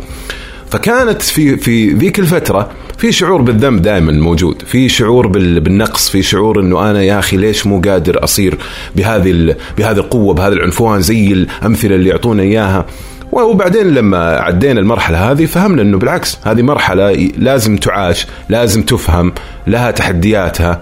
فكانت 0.69 1.21
في 1.21 1.57
في 1.57 1.93
ذيك 1.93 2.19
الفترة 2.19 2.69
في 2.97 3.11
شعور 3.11 3.41
بالذنب 3.41 3.81
دائما 3.81 4.11
موجود 4.11 4.61
في 4.61 4.89
شعور 4.89 5.27
بالنقص 5.27 6.09
في 6.09 6.21
شعور 6.21 6.59
إنه 6.59 6.91
أنا 6.91 7.03
يا 7.03 7.19
أخي 7.19 7.37
ليش 7.37 7.67
مو 7.67 7.81
قادر 7.81 8.23
أصير 8.23 8.57
بهذه 8.95 9.55
بهذه 9.77 9.97
القوة 9.97 10.33
بهذا 10.33 10.53
العنفوان 10.53 11.01
زي 11.01 11.31
الأمثلة 11.31 11.95
اللي 11.95 12.09
يعطونا 12.09 12.43
إياها. 12.43 12.85
وبعدين 13.31 13.87
لما 13.87 14.35
عدينا 14.35 14.79
المرحلة 14.79 15.31
هذه 15.31 15.45
فهمنا 15.45 15.81
إنه 15.81 15.97
بالعكس 15.97 16.37
هذه 16.43 16.61
مرحلة 16.61 17.11
لازم 17.37 17.77
تعاش، 17.77 18.27
لازم 18.49 18.81
تفهم، 18.83 19.33
لها 19.67 19.91
تحدياتها، 19.91 20.81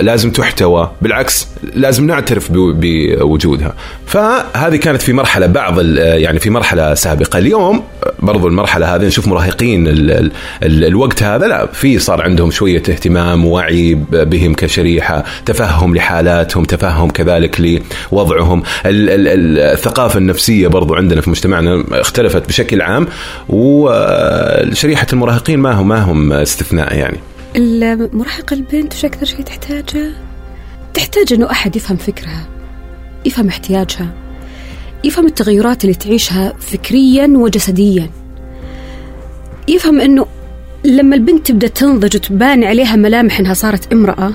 لازم 0.00 0.30
تحتوى. 0.30 0.90
بالعكس 1.02 1.48
لازم 1.74 2.06
نعترف 2.06 2.48
بوجودها. 2.52 3.74
فهذه 4.06 4.76
كانت 4.76 5.02
في 5.02 5.12
مرحلة 5.12 5.46
بعض 5.46 5.80
يعني 5.96 6.38
في 6.38 6.50
مرحلة 6.50 6.94
سابقة. 6.94 7.38
اليوم 7.38 7.82
برضو 8.18 8.48
المرحلة 8.48 8.94
هذه 8.94 9.06
نشوف 9.06 9.28
مراهقين 9.28 9.88
ال 9.88 10.10
ال 10.10 10.32
ال 10.62 10.84
الوقت 10.84 11.22
هذا 11.22 11.46
لا 11.46 11.66
في 11.66 11.98
صار 11.98 12.22
عندهم 12.22 12.50
شوية 12.50 12.82
اهتمام 12.88 13.44
ووعي 13.44 13.94
بهم 14.10 14.54
كشريحة 14.54 15.24
تفهم 15.46 15.94
لحالاتهم 15.94 16.64
تفهم 16.64 17.10
كذلك 17.10 17.80
لوضعهم. 18.12 18.62
الثقافة 18.86 20.18
النفسية 20.18 20.68
برضو 20.68 20.94
عندنا 20.94 21.20
في 21.20 21.30
مجتمعنا 21.30 21.84
اختلفت 21.92 22.48
بشكل 22.48 22.82
عام 22.82 23.06
وشريحه 23.48 25.06
المراهقين 25.12 25.58
ما 25.58 25.72
هم 25.72 25.88
ما 25.88 26.02
هم 26.02 26.32
استثناء 26.32 26.94
يعني. 26.94 27.18
المراهقة 27.56 28.54
البنت 28.54 28.94
وش 28.94 29.04
أكثر 29.04 29.26
شيء 29.26 29.40
تحتاجه؟ 29.40 30.10
تحتاج 30.94 31.32
إنه 31.32 31.50
أحد 31.50 31.76
يفهم 31.76 31.96
فكرها 31.96 32.48
يفهم 33.24 33.48
احتياجها 33.48 34.14
يفهم 35.04 35.26
التغيرات 35.26 35.84
اللي 35.84 35.94
تعيشها 35.94 36.52
فكريا 36.58 37.26
وجسديا 37.26 38.10
يفهم 39.68 40.00
إنه 40.00 40.26
لما 40.84 41.16
البنت 41.16 41.46
تبدأ 41.46 41.68
تنضج 41.68 42.16
وتبان 42.16 42.64
عليها 42.64 42.96
ملامح 42.96 43.40
إنها 43.40 43.54
صارت 43.54 43.92
امرأة 43.92 44.32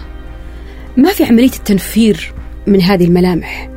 ما 0.98 1.10
في 1.10 1.24
عملية 1.24 1.56
التنفير 1.56 2.34
من 2.68 2.82
هذه 2.82 3.06
الملامح 3.06 3.70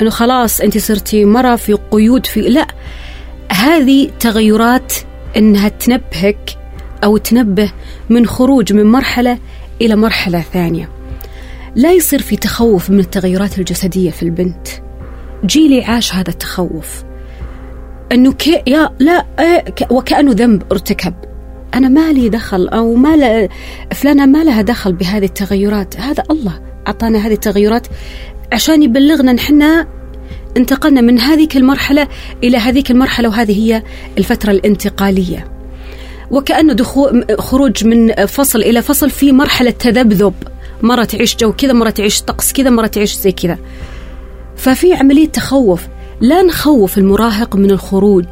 إنه 0.00 0.10
خلاص 0.10 0.60
أنت 0.60 0.78
صرتي 0.78 1.24
مرة 1.24 1.56
في 1.56 1.72
قيود 1.72 2.26
في 2.26 2.40
لا 2.40 2.66
هذه 3.52 4.10
تغيرات 4.20 4.94
إنها 5.36 5.68
تنبهك 5.68 6.63
أو 7.04 7.16
تنبه 7.16 7.72
من 8.10 8.26
خروج 8.26 8.72
من 8.72 8.86
مرحلة 8.86 9.38
إلى 9.80 9.96
مرحلة 9.96 10.40
ثانية. 10.40 10.88
لا 11.74 11.92
يصير 11.92 12.22
في 12.22 12.36
تخوف 12.36 12.90
من 12.90 12.98
التغيرات 12.98 13.58
الجسدية 13.58 14.10
في 14.10 14.22
البنت. 14.22 14.68
جيلي 15.46 15.84
عاش 15.84 16.14
هذا 16.14 16.30
التخوف. 16.30 17.04
أنه 18.12 18.32
كي 18.32 18.62
يا 18.66 18.90
لا 18.98 19.26
إيه 19.40 19.64
وكأنه 19.90 20.32
ذنب 20.32 20.62
ارتكب. 20.72 21.14
أنا 21.74 21.88
ما 21.88 22.12
لي 22.12 22.28
دخل 22.28 22.68
أو 22.68 22.94
ما 22.94 23.16
ل... 23.16 23.48
فلانة 23.94 24.26
ما 24.26 24.44
لها 24.44 24.62
دخل 24.62 24.92
بهذه 24.92 25.24
التغيرات. 25.24 26.00
هذا 26.00 26.22
الله 26.30 26.60
أعطانا 26.86 27.18
هذه 27.18 27.32
التغيرات 27.32 27.86
عشان 28.52 28.82
يبلغنا 28.82 29.32
نحن 29.32 29.86
انتقلنا 30.56 31.00
من 31.00 31.20
هذه 31.20 31.48
المرحلة 31.56 32.08
إلى 32.44 32.56
هذيك 32.56 32.90
المرحلة 32.90 33.28
وهذه 33.28 33.58
هي 33.58 33.82
الفترة 34.18 34.50
الانتقالية. 34.50 35.53
وكأنه 36.30 36.72
دخول 36.72 37.24
خروج 37.38 37.84
من 37.84 38.26
فصل 38.26 38.62
إلى 38.62 38.82
فصل 38.82 39.10
في 39.10 39.32
مرحلة 39.32 39.70
تذبذب. 39.70 40.34
مرة 40.82 41.04
تعيش 41.04 41.36
جو 41.36 41.52
كذا 41.52 41.72
مرة 41.72 41.90
تعيش 41.90 42.22
طقس 42.22 42.52
كذا 42.52 42.70
مرة 42.70 42.86
تعيش 42.86 43.14
زي 43.14 43.32
كذا. 43.32 43.58
ففي 44.56 44.94
عملية 44.94 45.28
تخوف. 45.28 45.86
لا 46.20 46.42
نخوف 46.42 46.98
المراهق 46.98 47.56
من 47.56 47.70
الخروج 47.70 48.26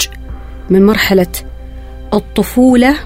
من 0.70 0.87
مرحلة 0.87 1.26
الطفولة 2.14 2.96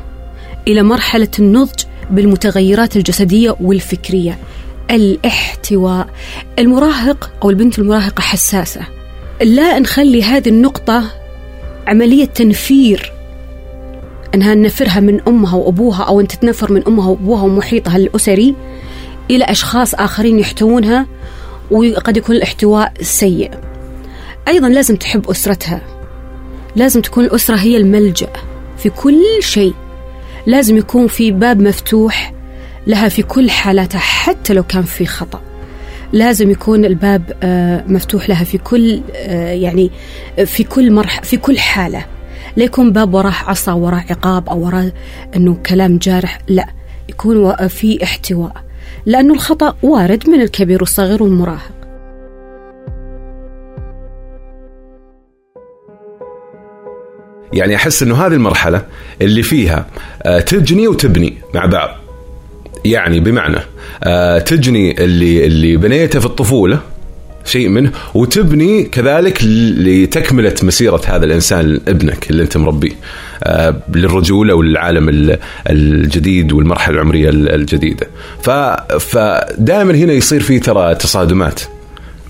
إلى 0.68 0.82
مرحلة 0.82 1.28
النضج 1.38 1.80
بالمتغيرات 2.10 2.96
الجسدية 2.96 3.56
والفكرية. 3.60 4.38
الاحتواء. 4.90 6.06
المراهق 6.58 7.30
أو 7.42 7.50
البنت 7.50 7.78
المراهقة 7.78 8.20
حساسة. 8.20 8.80
لا 9.42 9.78
نخلي 9.78 10.22
هذه 10.22 10.48
النقطة 10.48 11.04
عملية 11.86 12.24
تنفير. 12.24 13.12
أنها 14.36 14.54
نفرها 14.54 15.00
من 15.00 15.20
أمها 15.28 15.56
وأبوها 15.56 16.02
أو 16.02 16.20
أن 16.20 16.28
تتنفر 16.28 16.72
من 16.72 16.82
أمها 16.86 17.08
وأبوها 17.08 17.42
ومحيطها 17.42 17.96
الأسري 17.96 18.54
إلى 19.30 19.44
أشخاص 19.44 19.94
آخرين 19.94 20.38
يحتوونها 20.38 21.06
وقد 21.70 22.16
يكون 22.16 22.36
الاحتواء 22.36 22.92
سيء. 23.00 23.50
أيضا 24.48 24.68
لازم 24.68 24.96
تحب 24.96 25.30
أسرتها. 25.30 25.80
لازم 26.76 27.00
تكون 27.00 27.24
الأسرة 27.24 27.56
هي 27.56 27.76
الملجأ 27.76 28.28
في 28.78 28.90
كل 28.90 29.22
شيء. 29.40 29.74
لازم 30.46 30.76
يكون 30.76 31.06
في 31.06 31.30
باب 31.30 31.60
مفتوح 31.60 32.32
لها 32.86 33.08
في 33.08 33.22
كل 33.22 33.50
حالاتها 33.50 33.98
حتى 33.98 34.54
لو 34.54 34.62
كان 34.62 34.82
في 34.82 35.06
خطأ. 35.06 35.40
لازم 36.12 36.50
يكون 36.50 36.84
الباب 36.84 37.36
آه، 37.42 37.84
مفتوح 37.88 38.28
لها 38.28 38.44
في 38.44 38.58
كل 38.58 39.00
آه، 39.14 39.52
يعني 39.52 39.90
في 40.44 40.64
كل 40.64 40.92
مرح 40.92 41.22
في 41.22 41.36
كل 41.36 41.58
حالة 41.58 42.15
لا 42.56 42.64
يكون 42.64 42.92
باب 42.92 43.14
وراه 43.14 43.34
عصا 43.46 43.72
وراه 43.72 44.04
عقاب 44.10 44.48
أو 44.48 44.66
وراه 44.66 44.92
أنه 45.36 45.54
كلام 45.66 45.98
جارح. 45.98 46.38
لا 46.48 46.66
يكون 47.08 47.56
في 47.66 48.04
احتواء 48.04 48.64
لأنه 49.06 49.34
الخطأ 49.34 49.76
وارد 49.82 50.30
من 50.30 50.40
الكبير 50.40 50.80
والصغير 50.80 51.22
والمراهق. 51.22 51.72
يعني 57.52 57.76
أحس 57.76 58.02
إنه 58.02 58.26
هذه 58.26 58.32
المرحلة 58.32 58.82
اللي 59.22 59.42
فيها 59.42 59.86
آه، 60.22 60.40
تجني 60.40 60.88
وتبني 60.88 61.38
مع 61.54 61.66
بعض. 61.66 61.90
يعني 62.84 63.20
بمعنى 63.20 63.58
آه، 64.04 64.38
تجني 64.38 65.04
اللي 65.04 65.46
اللي 65.46 65.76
بنيته 65.76 66.20
في 66.20 66.26
الطفولة 66.26 66.80
شيء 67.46 67.68
منه. 67.68 67.90
وتبني 68.14 68.82
كذلك 68.82 69.44
لتكملة 69.78 70.54
مسيرة 70.62 71.00
هذا 71.06 71.24
الإنسان 71.24 71.80
ابنك 71.88 72.30
اللي 72.30 72.42
أنت 72.42 72.56
مربيه 72.56 72.92
آه، 73.44 73.74
للرجولة 73.94 74.54
وللعالم 74.54 75.08
ال- 75.08 75.38
الجديد 75.70 76.52
والمرحلة 76.52 76.94
العمرية 76.94 77.28
ال- 77.28 77.48
الجديدة. 77.54 78.06
فدائما 78.98 79.94
هنا 79.94 80.12
يصير 80.12 80.40
في 80.42 80.58
ترى 80.58 80.94
تصادمات 80.94 81.60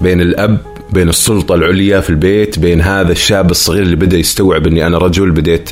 بين 0.01 0.21
الأب 0.21 0.59
بين 0.93 1.09
السلطة 1.09 1.55
العليا 1.55 2.01
في 2.01 2.11
البيت 2.11 2.59
بين 2.59 2.81
هذا 2.81 3.13
الشاب 3.13 3.51
الصغير 3.51 3.83
اللي 3.83 3.97
بدأ 3.97 4.17
يستوعب 4.19 4.67
إني 4.67 4.87
أنا 4.87 4.99
رجل 4.99 5.31
بديت 5.31 5.69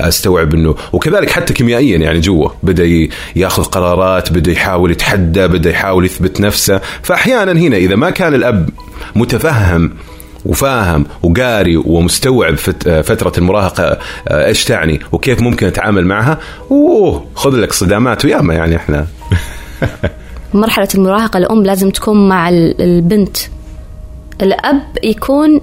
أستوعب 0.00 0.54
إنه 0.54 0.74
وكذلك 0.92 1.30
حتى 1.30 1.52
كيميائيا 1.54 1.98
يعني 1.98 2.20
جوا 2.20 2.48
بدأ 2.62 2.84
ي- 2.84 3.08
يأخذ 3.36 3.62
قرارات 3.62 4.32
بدأ 4.32 4.52
يحاول 4.52 4.90
يتحدى 4.90 5.48
بدأ 5.48 5.70
يحاول 5.70 6.04
يثبت 6.04 6.40
نفسه. 6.40 6.80
فاحيانا 7.02 7.52
هنا 7.52 7.76
إذا 7.76 7.96
ما 7.96 8.10
كان 8.10 8.34
الأب 8.34 8.68
متفهم 9.16 9.90
وفاهم 10.46 11.06
وقاري 11.22 11.76
ومستوعب 11.76 12.54
فت- 12.54 12.88
فترة 12.88 13.32
المراهقة 13.38 13.98
آه، 14.28 14.46
إيش 14.46 14.64
تعني 14.64 15.00
وكيف 15.12 15.40
ممكن 15.40 15.66
أتعامل 15.66 16.06
معها 16.06 16.38
أوه 16.70 17.24
خذ 17.34 17.50
لك 17.56 17.72
صدامات 17.72 18.24
وياما 18.24 18.54
يعني 18.54 18.76
إحنا. 18.76 19.06
مرحلة 20.54 20.88
المراهقة 20.94 21.38
الأم 21.38 21.62
لازم 21.64 21.90
تكون 21.90 22.28
مع 22.28 22.48
ال- 22.48 22.82
البنت. 22.82 23.36
الأب 24.42 24.82
يكون 25.02 25.60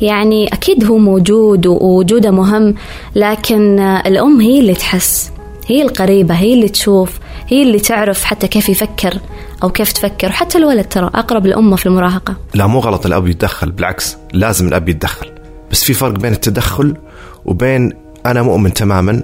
يعني 0.00 0.48
أكيد 0.48 0.84
هو 0.84 0.98
موجود 0.98 1.66
ووجوده 1.66 2.30
مهم 2.30 2.74
لكن 3.14 3.80
الأم 3.80 4.40
هي 4.40 4.60
اللي 4.60 4.74
تحس 4.74 5.32
هي 5.66 5.82
القريبة 5.82 6.34
هي 6.34 6.54
اللي 6.54 6.68
تشوف 6.68 7.18
هي 7.48 7.62
اللي 7.62 7.80
تعرف 7.80 8.24
حتى 8.24 8.48
كيف 8.48 8.68
يفكر 8.68 9.18
أو 9.62 9.70
كيف 9.70 9.92
تفكر 9.92 10.28
وحتى 10.28 10.58
الولد 10.58 10.84
ترى 10.84 11.10
أقرب 11.14 11.46
الأمة 11.46 11.76
في 11.76 11.86
المراهقة. 11.86 12.36
لا 12.54 12.66
مو 12.66 12.78
غلط 12.78 13.06
الأب 13.06 13.28
يتدخل 13.28 13.70
بالعكس 13.70 14.16
لازم 14.32 14.68
الأب 14.68 14.88
يتدخل. 14.88 15.26
بس 15.70 15.84
في 15.84 15.94
فرق 15.94 16.18
بين 16.18 16.32
التدخل 16.32 16.96
وبين 17.44 17.92
أنا 18.26 18.42
مؤمن 18.42 18.72
تماما 18.72 19.22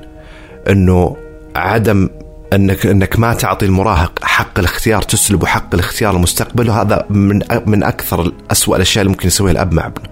إنه 0.69 1.17
عدم 1.57 2.09
انك 2.53 2.87
أنك 2.87 3.19
ما 3.19 3.35
تعطي 3.35 3.67
المراهق 3.67 4.25
حق 4.25 4.59
الاختيار 4.59 5.03
تسلبه 5.03 5.47
حق 5.47 5.75
الاختيار 5.75 6.15
لمستقبله 6.15 6.83
هذا 6.83 7.07
من 7.11 7.43
من 7.67 7.83
أكثر 7.83 8.33
اسوء 8.51 8.77
الأشياء 8.77 9.03
اللي 9.03 9.11
ممكن 9.11 9.27
يسويها 9.27 9.53
الأب 9.53 9.73
مع 9.73 9.87
ابنه 9.87 10.09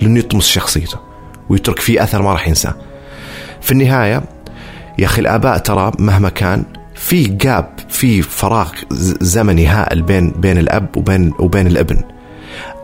لأنه 0.00 0.18
يطمس 0.18 0.46
شخصيته 0.46 0.98
ويترك 1.48 1.78
فيه 1.78 2.02
أثر 2.02 2.22
ما 2.22 2.32
راح 2.32 2.48
ينساه. 2.48 2.74
في 3.60 3.72
النهاية 3.72 4.22
يا 4.98 5.06
أخي 5.06 5.20
الآباء 5.20 5.58
ترى 5.58 5.92
مهما 5.98 6.28
كان 6.28 6.64
في 6.94 7.24
جاب 7.24 7.68
في 7.88 8.22
فراغ 8.22 8.72
زمني 9.20 9.66
هائل 9.66 10.02
بين 10.02 10.30
بين 10.30 10.58
الأب 10.58 10.96
وبين 10.96 11.32
وبين 11.38 11.66
الابن. 11.66 12.00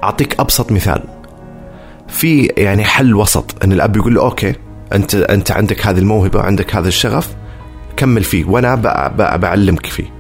أعطيك 0.04 0.40
أبسط 0.40 0.72
مثال. 0.72 1.02
في 2.08 2.44
يعني 2.56 2.84
حل 2.84 3.14
وسط 3.14 3.64
إن 3.64 3.72
الأب 3.72 3.96
يقول 3.96 4.14
له 4.14 4.22
أوكي 4.22 4.54
انت 4.92 5.14
أنت 5.14 5.50
عندك 5.50 5.86
هذه 5.86 5.98
الموهبة 5.98 6.38
وعندك 6.38 6.76
هذا 6.76 6.88
الشغف 6.88 7.28
كمل 7.96 8.24
فيه 8.24 8.44
وأنا 8.44 8.74
بعلمك 9.36 9.86
فيه 9.86 10.14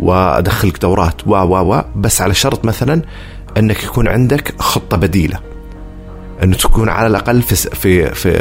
وأدخلك 0.00 0.82
دورات 0.82 1.26
و 1.26 1.30
و 1.30 1.74
و 1.74 1.84
بس 1.96 2.22
على 2.22 2.34
شرط 2.34 2.64
مثلا 2.64 3.02
إنك 3.56 3.84
يكون 3.84 4.08
عندك 4.08 4.54
خطة 4.58 4.96
بديلة 4.96 5.38
إنه 6.42 6.56
تكون 6.56 6.88
على 6.88 7.06
الأقل 7.06 7.42
في 7.42 7.54
في 7.56 8.14
في 8.14 8.32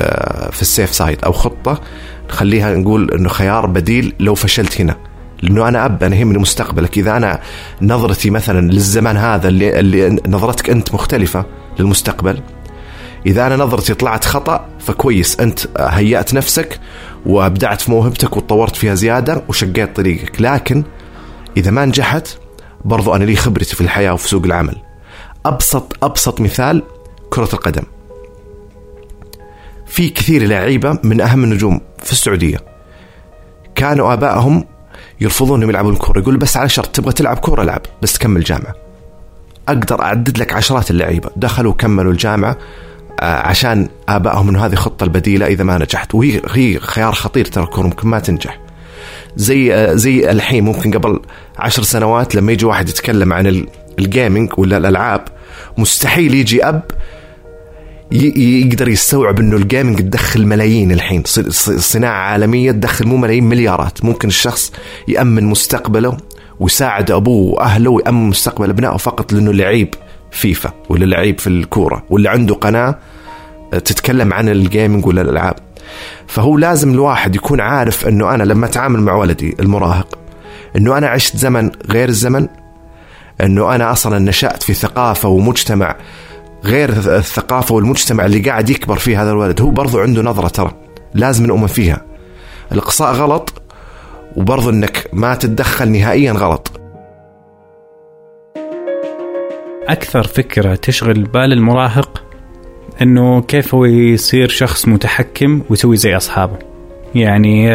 في 0.51 0.61
ال 0.61 0.68
safe 0.68 0.93
side 0.93 1.23
أو 1.23 1.31
خطة 1.31 1.81
نخليها 2.29 2.75
نقول 2.75 3.11
إنه 3.11 3.29
خيار 3.29 3.65
بديل 3.65 4.13
لو 4.19 4.35
فشلت 4.35 4.81
هنا 4.81 4.97
لأنه 5.41 5.67
أنا 5.67 5.85
أب 5.85 6.03
أنا 6.03 6.15
يهمني 6.15 6.37
مستقبلك. 6.37 6.97
إذا 6.97 7.17
أنا 7.17 7.39
نظرتي 7.81 8.29
مثلا 8.29 8.71
للزمان 8.71 9.17
هذا 9.17 9.47
اللي, 9.47 9.79
اللي 9.79 10.21
نظرتك 10.27 10.69
أنت 10.69 10.93
مختلفة 10.93 11.45
للمستقبل 11.79 12.39
إذا 13.25 13.47
أنا 13.47 13.55
نظرتي 13.55 13.93
طلعت 13.93 14.25
خطأ 14.25 14.65
فكويس 14.79 15.39
أنت 15.39 15.59
هيأت 15.79 16.33
نفسك 16.33 16.79
وأبدعت 17.25 17.81
في 17.81 17.91
موهبتك 17.91 18.37
وتطورت 18.37 18.75
فيها 18.75 18.95
زيادة 18.95 19.43
وشقيت 19.47 19.95
طريقك. 19.95 20.41
لكن 20.41 20.83
إذا 21.57 21.71
ما 21.71 21.85
نجحت 21.85 22.27
برضو 22.85 23.15
أنا 23.15 23.23
لي 23.23 23.35
خبرتي 23.35 23.75
في 23.75 23.81
الحياة 23.81 24.13
وفي 24.13 24.27
سوق 24.27 24.45
العمل. 24.45 24.75
أبسط 25.45 26.03
أبسط 26.03 26.41
مثال 26.41 26.83
كرة 27.29 27.49
القدم. 27.53 27.83
في 29.85 30.09
كثير 30.09 30.47
لعيبة 30.47 30.99
من 31.03 31.21
أهم 31.21 31.43
النجوم 31.43 31.81
في 32.03 32.11
السعودية. 32.11 32.57
كانوا 33.75 34.13
آبائهم 34.13 34.65
يرفضون 35.21 35.57
إنهم 35.57 35.69
يلعبون 35.69 35.95
كورة 35.95 36.19
يقول 36.19 36.37
بس 36.37 36.57
على 36.57 36.69
شرط 36.69 36.87
تبغى 36.87 37.13
تلعب 37.13 37.37
كورة 37.37 37.61
العب 37.61 37.81
بس 38.01 38.13
تكمل 38.13 38.43
جامعة. 38.43 38.75
أقدر 39.67 40.01
أعدد 40.01 40.37
لك 40.37 40.53
عشرات 40.53 40.91
اللعيبة. 40.91 41.29
دخلوا 41.35 41.71
وكملوا 41.71 42.11
الجامعة. 42.11 42.57
عشان 43.21 43.87
آبائهم 44.09 44.49
إنه 44.49 44.65
هذه 44.65 44.75
خطة 44.75 45.03
البديلة 45.03 45.45
إذا 45.47 45.63
ما 45.63 45.77
نجحت. 45.77 46.15
وهي 46.15 46.41
هي 46.51 46.79
خيار 46.79 47.13
خطير 47.13 47.45
ترى 47.45 47.63
الكوره 47.63 47.85
ممكن 47.85 48.07
ما 48.07 48.19
تنجح. 48.19 48.59
زي 49.35 49.73
آه، 49.73 49.93
زي 49.93 50.31
الحين 50.31 50.63
ممكن 50.63 50.91
قبل 50.91 51.19
عشر 51.59 51.83
سنوات 51.83 52.35
لما 52.35 52.51
يجي 52.51 52.65
واحد 52.65 52.89
يتكلم 52.89 53.33
عن 53.33 53.47
ال- 53.47 53.67
ال 53.99 54.06
gaming 54.06 54.49
ولا 54.57 54.77
الألعاب 54.77 55.21
مستحيل 55.77 56.33
يجي 56.33 56.63
أب 56.65 56.81
يقدر 58.11 58.87
يستوعب 58.89 59.39
إنه 59.39 59.55
ال 59.55 59.62
gaming 59.62 59.99
تدخل 59.99 60.45
ملايين 60.45 60.91
الحين. 60.91 61.23
صناعة 61.77 62.21
عالمية 62.31 62.71
تدخل 62.71 63.07
مو 63.07 63.17
ملايين 63.17 63.43
مليارات. 63.43 64.05
ممكن 64.05 64.27
الشخص 64.27 64.71
يأمن 65.07 65.43
مستقبله 65.43 66.17
ويساعد 66.59 67.11
أبوه 67.11 67.53
وأهله 67.53 67.91
ويأمن 67.91 68.29
مستقبل 68.29 68.69
أبنائه 68.69 68.97
فقط 68.97 69.33
لأنه 69.33 69.53
لعيب 69.53 69.89
فيفا 70.31 70.71
ولا 70.89 71.05
لعيب 71.05 71.39
في 71.39 71.47
الكورة 71.47 72.03
ولا 72.09 72.29
عنده 72.29 72.55
قناة 72.55 72.99
تتكلم 73.71 74.33
عن 74.33 74.49
ال 74.49 74.57
gaming 74.57 75.05
ولا 75.05 75.21
الالعاب 75.21 75.55
فهو 76.27 76.57
لازم 76.57 76.93
الواحد 76.93 77.35
يكون 77.35 77.61
عارف 77.61 78.07
إنه 78.07 78.35
أنا 78.35 78.43
لما 78.43 78.65
أتعامل 78.65 78.99
مع 78.99 79.15
ولدي 79.15 79.55
المراهق 79.59 80.17
إنه 80.75 80.97
أنا 80.97 81.07
عشت 81.07 81.37
زمن 81.37 81.71
غير 81.91 82.09
الزمن 82.09 82.47
إنه 83.41 83.75
أنا 83.75 83.91
أصلا 83.91 84.19
نشأت 84.19 84.63
في 84.63 84.73
ثقافة 84.73 85.29
ومجتمع 85.29 85.95
غير 86.63 86.89
الثقافة 86.89 87.75
والمجتمع 87.75 88.25
اللي 88.25 88.39
قاعد 88.39 88.69
يكبر 88.69 88.97
فيه 88.97 89.21
هذا 89.21 89.31
الولد. 89.31 89.61
هو 89.61 89.69
برضو 89.69 89.99
عنده 89.99 90.21
نظرة 90.21 90.47
ترى 90.47 90.71
لازم 91.13 91.45
نؤمن 91.45 91.67
فيها. 91.67 92.01
الإقصاء 92.71 93.13
غلط 93.13 93.61
وبرضو 94.35 94.69
إنك 94.69 95.09
ما 95.13 95.35
تتدخل 95.35 95.89
نهائيا 95.89 96.31
غلط. 96.31 96.71
أكثر 99.87 100.23
فكرة 100.23 100.75
تشغل 100.75 101.23
بال 101.23 101.53
المراهق 101.53 102.28
إنه 103.01 103.41
كيف 103.41 103.75
هو 103.75 103.85
يصير 103.85 104.47
شخص 104.47 104.87
متحكم 104.87 105.61
ويسوي 105.69 105.97
زي 105.97 106.15
أصحابه. 106.15 106.57
يعني 107.15 107.69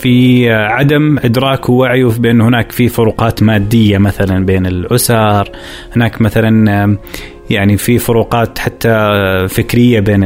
في 0.00 0.50
عدم 0.52 1.18
إدراك 1.18 1.68
ووعيه 1.68 2.06
بأن 2.18 2.40
هناك 2.40 2.72
في 2.72 2.88
فروقات 2.88 3.42
مادية 3.42 3.98
مثلا 3.98 4.46
بين 4.46 4.66
الأسر 4.66 5.50
هناك 5.96 6.20
مثلا 6.20 6.98
يعني 7.50 7.76
في 7.76 7.98
فروقات 7.98 8.58
حتى 8.58 8.88
فكرية 9.48 10.00
بين 10.00 10.20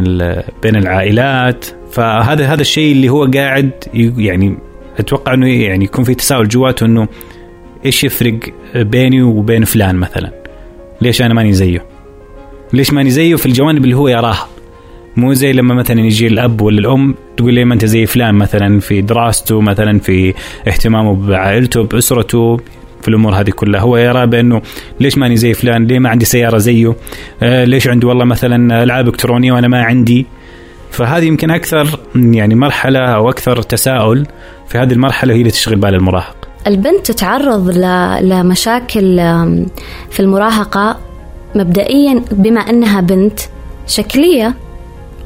بين 0.63 0.77
العائلات. 0.77 1.67
فهذا 1.93 2.47
هذا 2.47 2.61
الشيء 2.61 2.93
اللي 2.93 3.09
هو 3.09 3.25
قاعد 3.35 3.71
يعني 3.95 4.59
أتوقع 4.99 5.35
إنه 5.35 5.49
يعني 5.49 5.85
يكون 5.85 6.05
في 6.05 6.15
تساؤل 6.15 6.49
جواته 6.49 6.87
إنه 6.87 7.09
إيش 7.87 8.05
يفرق 8.05 8.39
بيني 8.77 9.23
وبين 9.23 9.65
فلان 9.65 9.97
مثلا؟ 9.97 10.33
ليش 11.01 11.23
أنا 11.23 11.35
ماني 11.35 11.53
زيه؟ 11.53 11.90
ليش 12.73 12.93
ماني 12.93 13.11
زيه 13.11 13.37
في 13.37 13.47
الجوانب 13.47 13.85
اللي 13.85 13.97
هو 13.97 14.09
يراها؟ 14.09 14.47
مو 15.17 15.33
زي 15.33 15.53
لما 15.53 15.75
مثلا 15.75 16.01
يجي 16.01 16.27
الأب 16.27 16.61
ولا 16.61 16.79
الأم 16.79 17.15
تقول 17.37 17.55
لي 17.55 17.65
ما 17.65 17.75
أنت 17.75 17.85
زي 17.85 18.07
فلان 18.07 18.35
مثلا 18.35 18.81
في 18.81 19.01
دراسته 19.01 19.61
مثلا 19.61 19.99
في 19.99 20.35
اهتمامه 20.69 21.15
بعائلته 21.15 21.83
بأسرته 21.83 22.57
في 23.03 23.09
الأمور 23.09 23.35
هذه 23.35 23.51
كلها. 23.51 23.81
هو 23.81 23.97
يرى 23.97 24.27
بأنه 24.27 24.63
ليش 25.01 25.19
ماني 25.19 25.37
زي 25.37 25.55
فلان؟ 25.55 25.87
ليه 25.87 25.99
ما 25.99 26.09
عندي 26.09 26.25
سيارة 26.25 26.59
زيه؟ 26.59 26.95
آه 27.43 27.65
ليش 27.65 27.89
عنده 27.89 28.09
والله 28.09 28.25
مثلا 28.25 28.83
ألعاب 28.83 29.09
إلكترونية 29.09 29.53
وأنا 29.53 29.69
ما 29.69 29.83
عندي؟ 29.83 30.27
فهذه 30.91 31.25
يمكن 31.25 31.51
أكثر 31.51 32.01
يعني 32.15 32.55
مرحلة 32.55 33.01
أو 33.01 33.31
أكثر 33.31 33.63
تساؤل 33.63 34.27
في 34.69 34.79
هذه 34.79 34.93
المرحلة 34.93 35.35
هي 35.35 35.39
اللي 35.39 35.51
تشغل 35.51 35.77
بال 35.77 35.95
المراهق. 35.95 36.37
البنت 36.67 37.07
تتعرض 37.07 37.71
لمشاكل 38.23 39.17
في 40.11 40.21
المراهقة 40.21 41.10
مبدئيا 41.55 42.23
بما 42.31 42.61
أنها 42.61 43.01
بنت 43.01 43.41
شكلية 43.87 44.55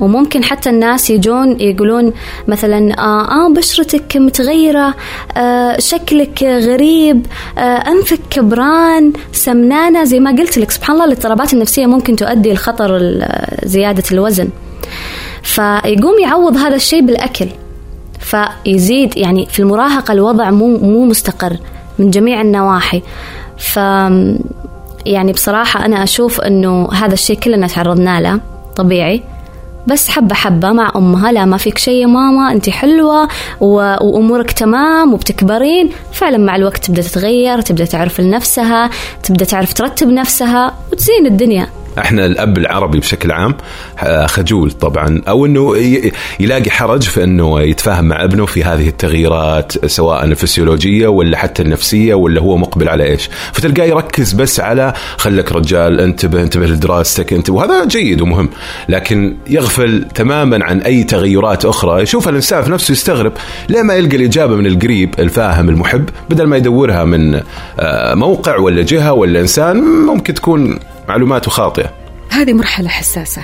وممكن 0.01 0.45
حتى 0.45 0.71
الناس 0.71 1.11
يجون 1.11 1.61
يقولون 1.61 2.13
مثلا 2.49 2.99
آه, 2.99 3.47
آه 3.47 3.53
بشرتك 3.53 4.17
متغيرة 4.17 4.95
آه 5.37 5.79
شكلك 5.79 6.43
غريب 6.43 7.27
آه 7.59 7.61
أنفك 7.61 8.21
كبران 8.31 9.13
سمنانة 9.33 10.05
زي 10.05 10.21
ما 10.21 10.31
قلت 10.31 10.59
لك. 10.59 10.71
سبحان 10.71 10.97
الله 10.97 11.05
الاضطرابات 11.07 11.53
النفسية 11.53 11.87
ممكن 11.87 12.17
تؤدي 12.17 12.53
لخطر 12.53 13.01
زيادة 13.65 14.05
الوزن. 14.13 14.49
فيقوم 15.43 16.19
يعوض 16.23 16.57
هذا 16.57 16.77
الشيء 16.77 17.01
بالأكل. 17.07 17.49
فيزيد 18.21 19.17
يعني 19.17 19.47
في 19.47 19.61
المراهقة 19.61 20.13
الوضع 20.13 20.51
مو 20.51 20.79
مو 20.79 21.05
مستقر 21.05 21.57
من 21.99 22.11
جميع 22.11 22.41
النواحي. 22.41 23.03
ف 23.59 23.79
يعني 25.07 25.33
بصراحة 25.33 25.85
أنا 25.87 26.03
أشوف 26.03 26.41
أنه 26.41 26.89
هذا 26.93 27.13
الشيء 27.13 27.39
كلنا 27.39 27.67
تعرضنا 27.67 28.21
له 28.21 28.41
طبيعي. 28.77 29.23
بس 29.87 30.09
حبة 30.09 30.35
حبة 30.35 30.73
مع 30.73 30.93
أمها 30.97 31.33
لا 31.33 31.45
ما 31.45 31.57
فيك 31.57 31.79
شيء 31.79 32.03
يا 32.03 32.07
ماما 32.07 32.53
أنت 32.53 32.71
حلوة 32.71 33.29
و... 33.61 33.75
وأمورك 34.01 34.53
تمام 34.53 35.15
وبتكبرين. 35.15 35.91
فعلا 36.13 36.39
مع 36.39 36.57
الوقت 36.57 36.85
تبدأ 36.85 37.03
تتغير 37.03 37.61
تبدأ 37.61 37.85
تعرف 37.85 38.21
لنفسها 38.21 38.91
تبدأ 39.23 39.45
تعرف 39.45 39.73
ترتب 39.73 40.09
نفسها 40.09 40.75
وتزين 40.93 41.27
الدنيا. 41.27 41.69
إحنا 41.99 42.27
الاب 42.27 42.59
العربي 42.59 42.99
بشكل 42.99 43.33
عام 43.33 43.55
آه، 43.99 44.27
خجول 44.27 44.71
طبعا. 44.71 45.23
أو 45.29 45.47
إنه 45.47 45.77
يلاقي 46.41 46.71
حرج 46.71 47.03
في 47.03 47.25
إنه 47.25 47.61
يتفاهم 47.61 48.05
مع 48.05 48.25
ابنه 48.25 48.47
في 48.47 48.65
هذه 48.65 48.89
التغييرات 48.89 49.87
سواء 49.87 50.25
الفسيولوجية 50.25 51.09
ولا 51.09 51.39
حتى 51.39 51.63
النفسية 51.63 52.15
ولا 52.15 52.41
هو 52.41 52.57
مقبل 52.57 52.89
على 52.89 53.05
إيش. 53.05 53.31
فتلقاه 53.53 53.85
يركز 53.85 54.33
بس 54.33 54.61
على 54.61 54.93
خلك 55.17 55.53
رجال 55.53 56.01
انتبه 56.01 56.43
انتبه 56.43 56.67
لدراستك 56.67 57.33
انت 57.33 57.51
وهذا 57.51 57.85
جيد 57.85 58.21
ومهم. 58.21 58.51
لكن 58.89 59.37
يغفل 59.47 60.07
تماما 60.15 60.65
عن 60.65 60.81
أي 60.81 61.05
تغيرات 61.05 61.65
أخرى. 61.65 62.03
يشوفها 62.03 62.31
الإنسان 62.31 62.63
في 62.63 62.71
نفسه 62.71 62.93
يستغرب 62.93 63.33
ليه 63.69 63.83
ما 63.83 63.95
يلقى 63.95 64.17
الإجابة 64.17 64.57
من 64.57 64.67
القريب 64.67 65.15
الفاهم 65.19 65.69
المحب 65.69 66.09
بدل 66.31 66.47
ما 66.47 66.57
يدورها 66.57 67.05
من 67.05 67.41
آه، 67.81 68.15
موقع 68.15 68.57
ولا 68.57 68.83
جهة 68.83 69.13
ولا 69.13 69.41
إنسان 69.41 69.77
ممكن 70.07 70.35
تكون 70.35 70.79
معلوماته 71.09 71.51
خاطئة. 71.51 71.95
هذه 72.31 72.53
مرحلة 72.53 72.89
حساسة. 72.89 73.43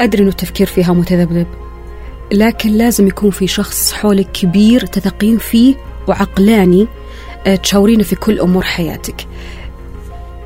أدري 0.00 0.22
أنه 0.22 0.30
التفكير 0.30 0.66
فيها 0.66 0.92
متذبذب 0.92 1.46
لكن 2.32 2.70
لازم 2.70 3.06
يكون 3.06 3.30
في 3.30 3.46
شخص 3.46 3.92
حولك 3.92 4.32
كبير 4.32 4.86
تثقين 4.86 5.38
فيه 5.38 5.74
وعقلاني 6.08 6.88
آه، 7.46 7.56
تشاورينه 7.56 8.02
في 8.02 8.16
كل 8.16 8.40
أمور 8.40 8.62
حياتك. 8.62 9.26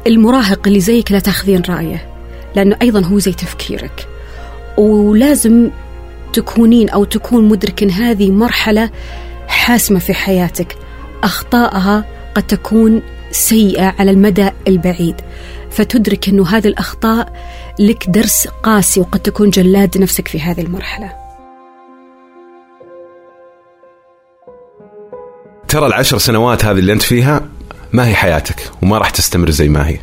المراهق 0.06 0.66
اللي 0.66 0.80
زيك 0.80 1.12
لا 1.12 1.18
تاخذين 1.18 1.62
رأيه 1.68 2.06
لأنه 2.56 2.76
أيضا 2.82 3.00
هو 3.00 3.18
زي 3.18 3.32
تفكيرك. 3.32 4.08
ولازم 4.76 5.70
تكونين 6.32 6.88
أو 6.88 7.04
تكون 7.04 7.48
مدرك 7.48 7.82
أن 7.82 7.90
هذه 7.90 8.30
مرحلة 8.30 8.90
حاسمة 9.48 9.98
في 9.98 10.14
حياتك. 10.14 10.76
أخطائها 11.22 12.04
قد 12.34 12.42
تكون 12.42 13.02
سيئة 13.30 13.94
على 13.98 14.10
المدى 14.10 14.50
البعيد. 14.68 15.16
فتدرك 15.74 16.28
أنه 16.28 16.48
هذه 16.48 16.68
الأخطاء 16.68 17.32
لك 17.78 18.10
درس 18.10 18.48
قاسي 18.62 19.00
وقد 19.00 19.20
تكون 19.20 19.50
جلاد 19.50 19.98
نفسك 19.98 20.28
في 20.28 20.40
هذه 20.40 20.60
المرحلة. 20.60 21.12
ترى 25.68 25.86
العشر 25.86 26.18
سنوات 26.18 26.64
هذه 26.64 26.78
اللي 26.78 26.92
أنت 26.92 27.02
فيها 27.02 27.48
ما 27.92 28.08
هي 28.08 28.14
حياتك 28.14 28.70
وما 28.82 28.98
راح 28.98 29.10
تستمر 29.10 29.50
زي 29.50 29.68
ما 29.68 29.88
هي. 29.88 29.98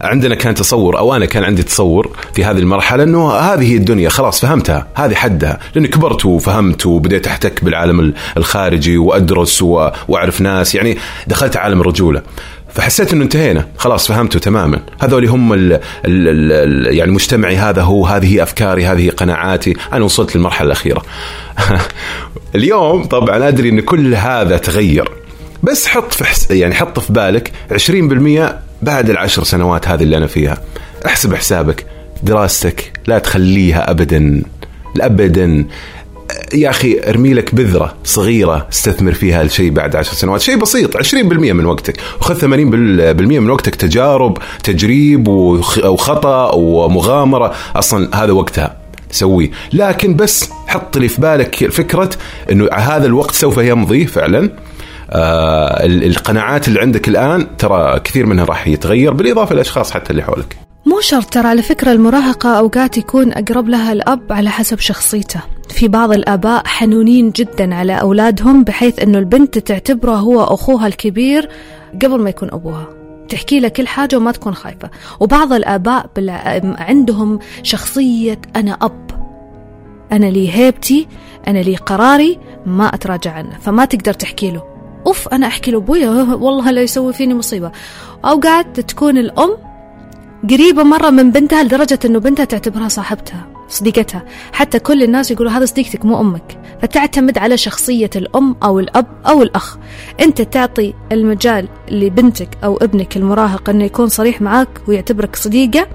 عندنا 0.00 0.34
كان 0.34 0.54
تصور 0.54 0.98
أو 0.98 1.16
أنا 1.16 1.26
كان 1.26 1.44
عندي 1.44 1.62
تصور 1.62 2.16
في 2.34 2.44
هذه 2.44 2.58
المرحلة 2.58 3.02
إنه 3.02 3.32
هذه 3.32 3.72
هي 3.72 3.76
الدنيا 3.76 4.08
خلاص 4.08 4.40
فهمتها 4.40 4.88
هذه 4.94 5.14
حدها 5.14 5.58
لأني 5.74 5.88
كبرت 5.88 6.26
وفهمت 6.26 6.86
وبديت 6.86 7.26
أحتك 7.26 7.64
بالعالم 7.64 8.14
الخارجي 8.36 8.98
وأدرس 8.98 9.62
وأعرف 9.62 10.40
ناس 10.40 10.74
يعني 10.74 10.98
دخلت 11.26 11.56
عالم 11.56 11.80
الرجولة. 11.80 12.22
فحسيت 12.74 13.12
إنه 13.12 13.24
انتهينا. 13.24 13.68
خلاص 13.76 14.08
فهمته 14.08 14.38
تماما. 14.38 14.80
هذول 15.00 15.28
هم 15.28 15.52
ال 15.52 15.72
ال 15.72 15.80
ال 16.04 16.52
ال 16.52 16.96
يعني 16.96 17.12
مجتمعي 17.12 17.56
هذا 17.56 17.82
هو 17.82 18.06
هذه 18.06 18.42
أفكاري 18.42 18.86
هذه 18.86 19.10
قناعاتي. 19.10 19.76
أنا 19.92 20.04
وصلت 20.04 20.36
للمرحلة 20.36 20.66
الأخيرة. 20.66 21.02
اليوم 22.54 23.04
طبعا 23.04 23.48
أدري 23.48 23.68
إن 23.68 23.80
كل 23.80 24.14
هذا 24.14 24.56
تغير. 24.56 25.10
بس 25.62 25.86
حط 25.86 26.12
في 26.12 26.24
حس... 26.24 26.50
يعني 26.50 26.74
حط 26.74 26.98
في 26.98 27.12
بالك 27.12 27.52
20% 27.72 28.52
بعد 28.82 29.10
العشر 29.10 29.44
سنوات 29.44 29.88
هذه 29.88 30.02
اللي 30.02 30.16
أنا 30.16 30.26
فيها. 30.26 30.58
احسب 31.06 31.34
حسابك 31.34 31.86
دراستك 32.22 32.92
لا 33.06 33.18
تخليها 33.18 33.90
ابدا 33.90 34.42
ابدا 35.00 35.64
يا 36.54 36.70
أخي 36.70 37.00
ارمي 37.08 37.34
لك 37.34 37.54
بذرة 37.54 37.94
صغيرة 38.04 38.66
استثمر 38.72 39.12
فيها 39.12 39.42
الشيء 39.42 39.70
بعد 39.70 39.96
عشر 39.96 40.12
سنوات. 40.12 40.40
شيء 40.40 40.56
بسيط 40.56 40.96
20% 40.96 41.52
من 41.52 41.64
وقتك. 41.66 41.96
وخذ 42.20 42.34
80% 42.40 42.46
من 43.40 43.50
وقتك 43.50 43.74
تجارب 43.74 44.38
تجريب 44.64 45.28
وخ- 45.28 45.84
وخطا 45.84 46.54
ومغامرة. 46.54 47.54
أصلا 47.76 48.24
هذا 48.24 48.32
وقتها. 48.32 48.76
سويه 49.10 49.50
لكن 49.72 50.16
بس 50.16 50.50
حط 50.66 50.98
لي 50.98 51.08
في 51.08 51.20
بالك 51.20 51.70
فكرة 51.70 52.10
إنه 52.52 52.68
هذا 52.74 53.06
الوقت 53.06 53.34
سوف 53.34 53.58
يمضي 53.58 54.06
فعلا. 54.06 54.50
آه 55.10 55.84
ال- 55.86 56.04
القناعات 56.04 56.68
اللي 56.68 56.80
عندك 56.80 57.08
الآن 57.08 57.56
ترى 57.56 58.00
كثير 58.04 58.26
منها 58.26 58.44
راح 58.44 58.66
يتغير 58.68 59.12
بالإضافة 59.12 59.54
للاشخاص 59.54 59.90
حتى 59.90 60.10
اللي 60.10 60.22
حولك. 60.22 60.56
مو 60.86 61.00
شرط 61.00 61.24
ترى 61.24 61.48
على 61.48 61.62
فكرة 61.62 61.92
المراهقة 61.92 62.58
أوقات 62.58 62.98
يكون 62.98 63.32
أقرب 63.32 63.68
لها 63.68 63.92
الأب 63.92 64.20
على 64.30 64.50
حسب 64.50 64.78
شخصيته. 64.78 65.40
في 65.72 65.88
بعض 65.88 66.12
الآباء 66.12 66.66
حنونين 66.66 67.30
جدا 67.30 67.74
على 67.74 68.00
أولادهم 68.00 68.64
بحيث 68.64 68.98
أنه 68.98 69.18
البنت 69.18 69.58
تعتبره 69.58 70.14
هو 70.16 70.44
أخوها 70.44 70.86
الكبير 70.86 71.48
قبل 72.02 72.20
ما 72.20 72.30
يكون 72.30 72.50
أبوها. 72.52 72.86
تحكي 73.28 73.60
له 73.60 73.68
كل 73.68 73.86
حاجة 73.86 74.16
وما 74.16 74.32
تكون 74.32 74.54
خايفة. 74.54 74.90
وبعض 75.20 75.52
الآباء. 75.52 76.10
عندهم 76.78 77.38
شخصية 77.62 78.40
أنا 78.56 78.72
أب. 78.82 79.10
أنا 80.12 80.26
لي 80.26 80.52
هيبتي 80.54 81.06
أنا 81.48 81.58
لي 81.58 81.76
قراري 81.76 82.38
ما 82.66 82.94
أتراجع 82.94 83.32
عنه 83.32 83.58
فما 83.60 83.84
تقدر 83.84 84.12
تحكي 84.12 84.50
له. 84.50 84.62
أوف 85.06 85.28
أنا 85.28 85.46
أحكي 85.46 85.70
له 85.70 85.78
أبويا 85.78 86.10
والله 86.10 86.70
لا 86.70 86.82
يسوي 86.82 87.12
فيني 87.12 87.34
مصيبة. 87.34 87.72
أوقات 88.24 88.80
تكون 88.80 89.18
الأم 89.18 89.56
قريبة 90.50 90.82
مرة 90.82 91.10
من 91.10 91.30
بنتها 91.30 91.62
لدرجة 91.62 91.98
أنه 92.04 92.18
بنتها 92.18 92.44
تعتبرها 92.44 92.88
صاحبتها 92.88 93.46
صديقتها. 93.68 94.24
حتى 94.52 94.78
كل 94.78 95.02
الناس 95.02 95.30
يقولوا 95.30 95.52
هذا 95.52 95.64
صديقتك 95.64 96.04
مو 96.04 96.20
أمك. 96.20 96.58
فتعتمد 96.82 97.38
على 97.38 97.56
شخصية 97.56 98.10
الأم 98.16 98.56
أو 98.62 98.78
الأب 98.80 99.06
أو 99.26 99.42
الأخ. 99.42 99.78
أنت 100.20 100.42
تعطي 100.42 100.94
المجال 101.12 101.68
لبنتك 101.90 102.48
أو 102.64 102.76
ابنك 102.76 103.16
المراهق 103.16 103.70
أنه 103.70 103.84
يكون 103.84 104.08
صريح 104.08 104.40
معك 104.40 104.68
ويعتبرك 104.88 105.36
صديقة 105.36 105.86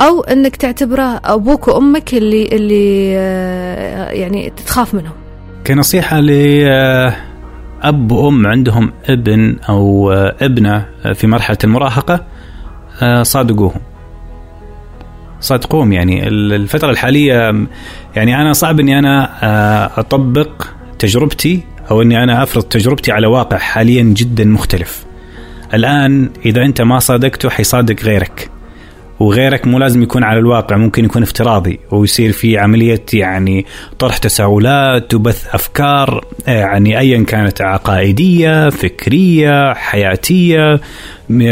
أو 0.00 0.20
أنك 0.20 0.56
تعتبره 0.56 1.20
أبوك 1.24 1.68
وأمك 1.68 2.14
اللي 2.14 2.48
اللي 2.52 3.14
آه، 3.16 4.10
يعني 4.10 4.52
تخاف 4.66 4.94
منهم. 4.94 5.12
كنصيحة 5.66 6.20
لأب 6.20 8.12
وأم 8.12 8.46
عندهم 8.46 8.92
ابن 9.08 9.56
أو 9.68 10.12
ابنة 10.12 10.86
في 11.14 11.26
مرحلة 11.26 11.58
المراهقة 11.64 12.14
آه، 12.14 12.39
صادقوهم. 13.22 13.80
صادقوهم 15.40 15.92
يعني. 15.92 16.28
الفترة 16.28 16.90
الحالية 16.90 17.66
يعني 18.16 18.40
أنا 18.40 18.52
صعب 18.52 18.80
أني 18.80 18.98
أنا 18.98 19.30
آه، 19.42 20.00
أطبق 20.00 20.62
تجربتي 20.98 21.62
أو 21.90 22.02
أني 22.02 22.22
أنا 22.22 22.42
أفرض 22.42 22.62
تجربتي 22.62 23.12
على 23.12 23.26
واقع 23.26 23.58
حاليا 23.58 24.02
جدا 24.02 24.44
مختلف. 24.44 25.04
الآن 25.74 26.30
إذا 26.44 26.62
أنت 26.62 26.82
ما 26.82 26.98
صادقته 26.98 27.50
حيصادق 27.50 28.02
غيرك. 28.02 28.50
وغيرك 29.20 29.66
مو 29.66 29.78
لازم 29.78 30.02
يكون 30.02 30.24
على 30.24 30.38
الواقع 30.38 30.76
ممكن 30.76 31.04
يكون 31.04 31.22
افتراضي 31.22 31.80
ويصير 31.90 32.32
في 32.32 32.58
عملية 32.58 33.02
يعني 33.14 33.66
طرح 33.98 34.16
تساؤلات 34.18 35.14
وبث 35.14 35.54
أفكار 35.54 36.24
يعني 36.46 36.98
أيا 36.98 37.24
كانت 37.24 37.60
عقائدية 37.62 38.68
فكرية 38.70 39.72
حياتية 39.74 40.80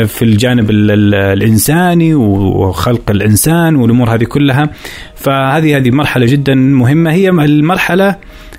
في 0.07 0.23
الجانب 0.23 0.71
ال- 0.71 0.91
ال- 0.91 1.15
الإنساني 1.15 2.15
وخلق 2.15 3.11
الإنسان 3.11 3.77
والأمور 3.77 4.15
هذه 4.15 4.25
كلها. 4.25 4.71
فهذه 5.15 5.77
هذه 5.77 5.91
مرحلة 5.91 6.27
جدا 6.27 6.55
مهمة. 6.55 7.13
هي 7.13 7.29
المرحلة 7.29 8.17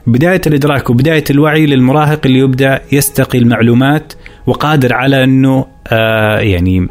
بداية 0.08 0.41
الإدراك 0.48 0.89
وبداية 0.89 1.24
الوعي 1.30 1.65
للمراهق 1.65 2.19
اللي 2.26 2.39
يبدأ 2.39 2.82
يستقي 2.91 3.38
المعلومات 3.39 4.13
وقادر 4.48 4.93
على 4.93 5.24
أنه 5.24 5.65
آه 5.88 6.39
يعني 6.39 6.88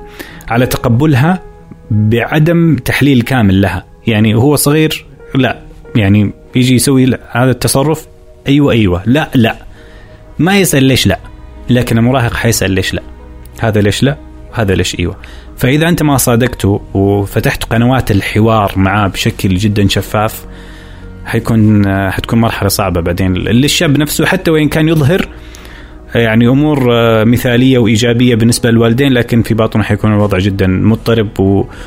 على 0.49 0.67
تقبلها 0.67 1.43
بعدم 1.90 2.77
تحليل 2.77 3.22
كامل 3.22 3.61
لها. 3.61 3.85
يعني 4.07 4.35
هو 4.35 4.57
صغير 4.57 5.05
لا. 5.35 5.59
يعني 5.96 6.31
يجي 6.57 6.74
يسوي 6.74 7.05
لا 7.05 7.20
هذا 7.31 7.51
التصرف 7.51 8.07
أيوه 8.48 8.72
أيوه. 8.72 9.03
لا 9.07 9.31
لا. 9.35 9.57
ما 10.38 10.59
يسأل 10.59 10.85
ليش 10.85 11.07
لا 11.07 11.18
لكن 11.70 11.98
المراهق 11.98 12.35
حيسأل 12.35 12.70
ليش 12.70 12.94
لا. 12.94 13.03
هذا 13.61 13.81
ليش 13.81 14.03
لا 14.03 14.16
هذا 14.53 14.74
ليش 14.74 14.98
أيوه. 14.98 15.16
فإذا 15.57 15.88
أنت 15.88 16.03
ما 16.03 16.16
صادقته 16.16 16.81
وفتحت 16.94 17.64
قنوات 17.64 18.11
الحوار 18.11 18.72
معاه 18.77 19.09
بشكل 19.09 19.55
جدا 19.55 19.88
شفاف 19.88 20.46
حيكون 21.24 21.85
حتكون 22.11 22.40
مرحلة 22.40 22.68
صعبة 22.68 23.01
بعدين. 23.01 23.35
للشاب 23.35 23.98
نفسه 23.98 24.27
حتى 24.27 24.51
وإن 24.51 24.68
كان 24.68 24.88
يظهر 24.88 25.29
يعني 26.14 26.49
أمور 26.49 26.88
آه، 26.92 27.25
مثالية 27.25 27.79
وإيجابية 27.79 28.35
بالنسبة 28.35 28.71
للوالدين 28.71 29.12
لكن 29.12 29.42
في 29.42 29.55
باطنه 29.55 29.83
حيكون 29.83 30.12
الوضع 30.14 30.38
جدا 30.38 30.66
مضطرب 30.66 31.29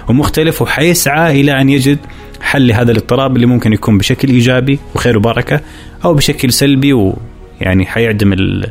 ومختلف 0.10 0.62
وحيسعى 0.62 1.41
إلى 1.41 1.62
أن 1.62 1.69
يجد 1.69 1.97
حل 2.41 2.67
لهذا 2.67 2.91
الاضطراب 2.91 3.36
اللي 3.36 3.45
ممكن 3.47 3.73
يكون 3.73 3.97
بشكل 3.97 4.27
إيجابي 4.27 4.79
وخير 4.95 5.17
وبركة 5.17 5.60
أو 6.05 6.13
بشكل 6.13 6.53
سلبي 6.53 6.93
ويعني 6.93 7.86
حيعدم 7.86 8.34
ال- 8.34 8.69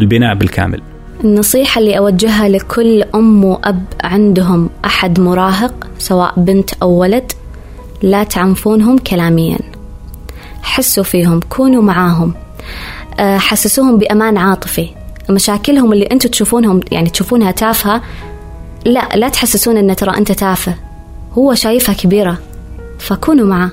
البناء 0.00 0.34
بالكامل. 0.34 0.80
النصيحة 1.24 1.78
اللي 1.80 1.98
أوجهها 1.98 2.48
لكل 2.48 3.02
أم 3.14 3.44
وأب 3.44 3.84
عندهم 4.04 4.70
أحد 4.84 5.20
مراهق 5.20 5.86
سواء 5.98 6.34
بنت 6.40 6.70
أو 6.82 6.90
ولد 6.90 7.32
لا 8.02 8.24
تعنفونهم 8.24 8.98
كلاميا 8.98 9.58
حسوا 10.62 11.04
فيهم 11.04 11.40
كونوا 11.48 11.82
معاهم 11.82 12.34
حسسوهم 13.20 13.98
بأمان 13.98 14.36
عاطفي. 14.38 14.88
مشاكلهم 15.30 15.92
اللي 15.92 16.04
أنتم 16.12 16.28
تشوفونهم 16.28 16.80
يعني 16.92 17.10
تشوفونها 17.10 17.50
تافهة 17.50 18.02
لا 18.84 19.08
لا 19.14 19.28
تحسسون 19.28 19.76
أن 19.76 19.96
ترى 19.96 20.16
أنت 20.16 20.32
تافه. 20.32 20.74
هو 21.32 21.54
شايفها 21.54 21.94
كبيرة 21.94 22.38
فكونوا 22.98 23.46
معاه 23.46 23.70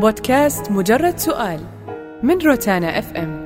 بودكاست 0.00 0.70
مجرد 0.70 1.18
سؤال 1.18 1.60
من 2.22 2.38
روتانا 2.38 2.98
اف 2.98 3.12
ام 3.16 3.41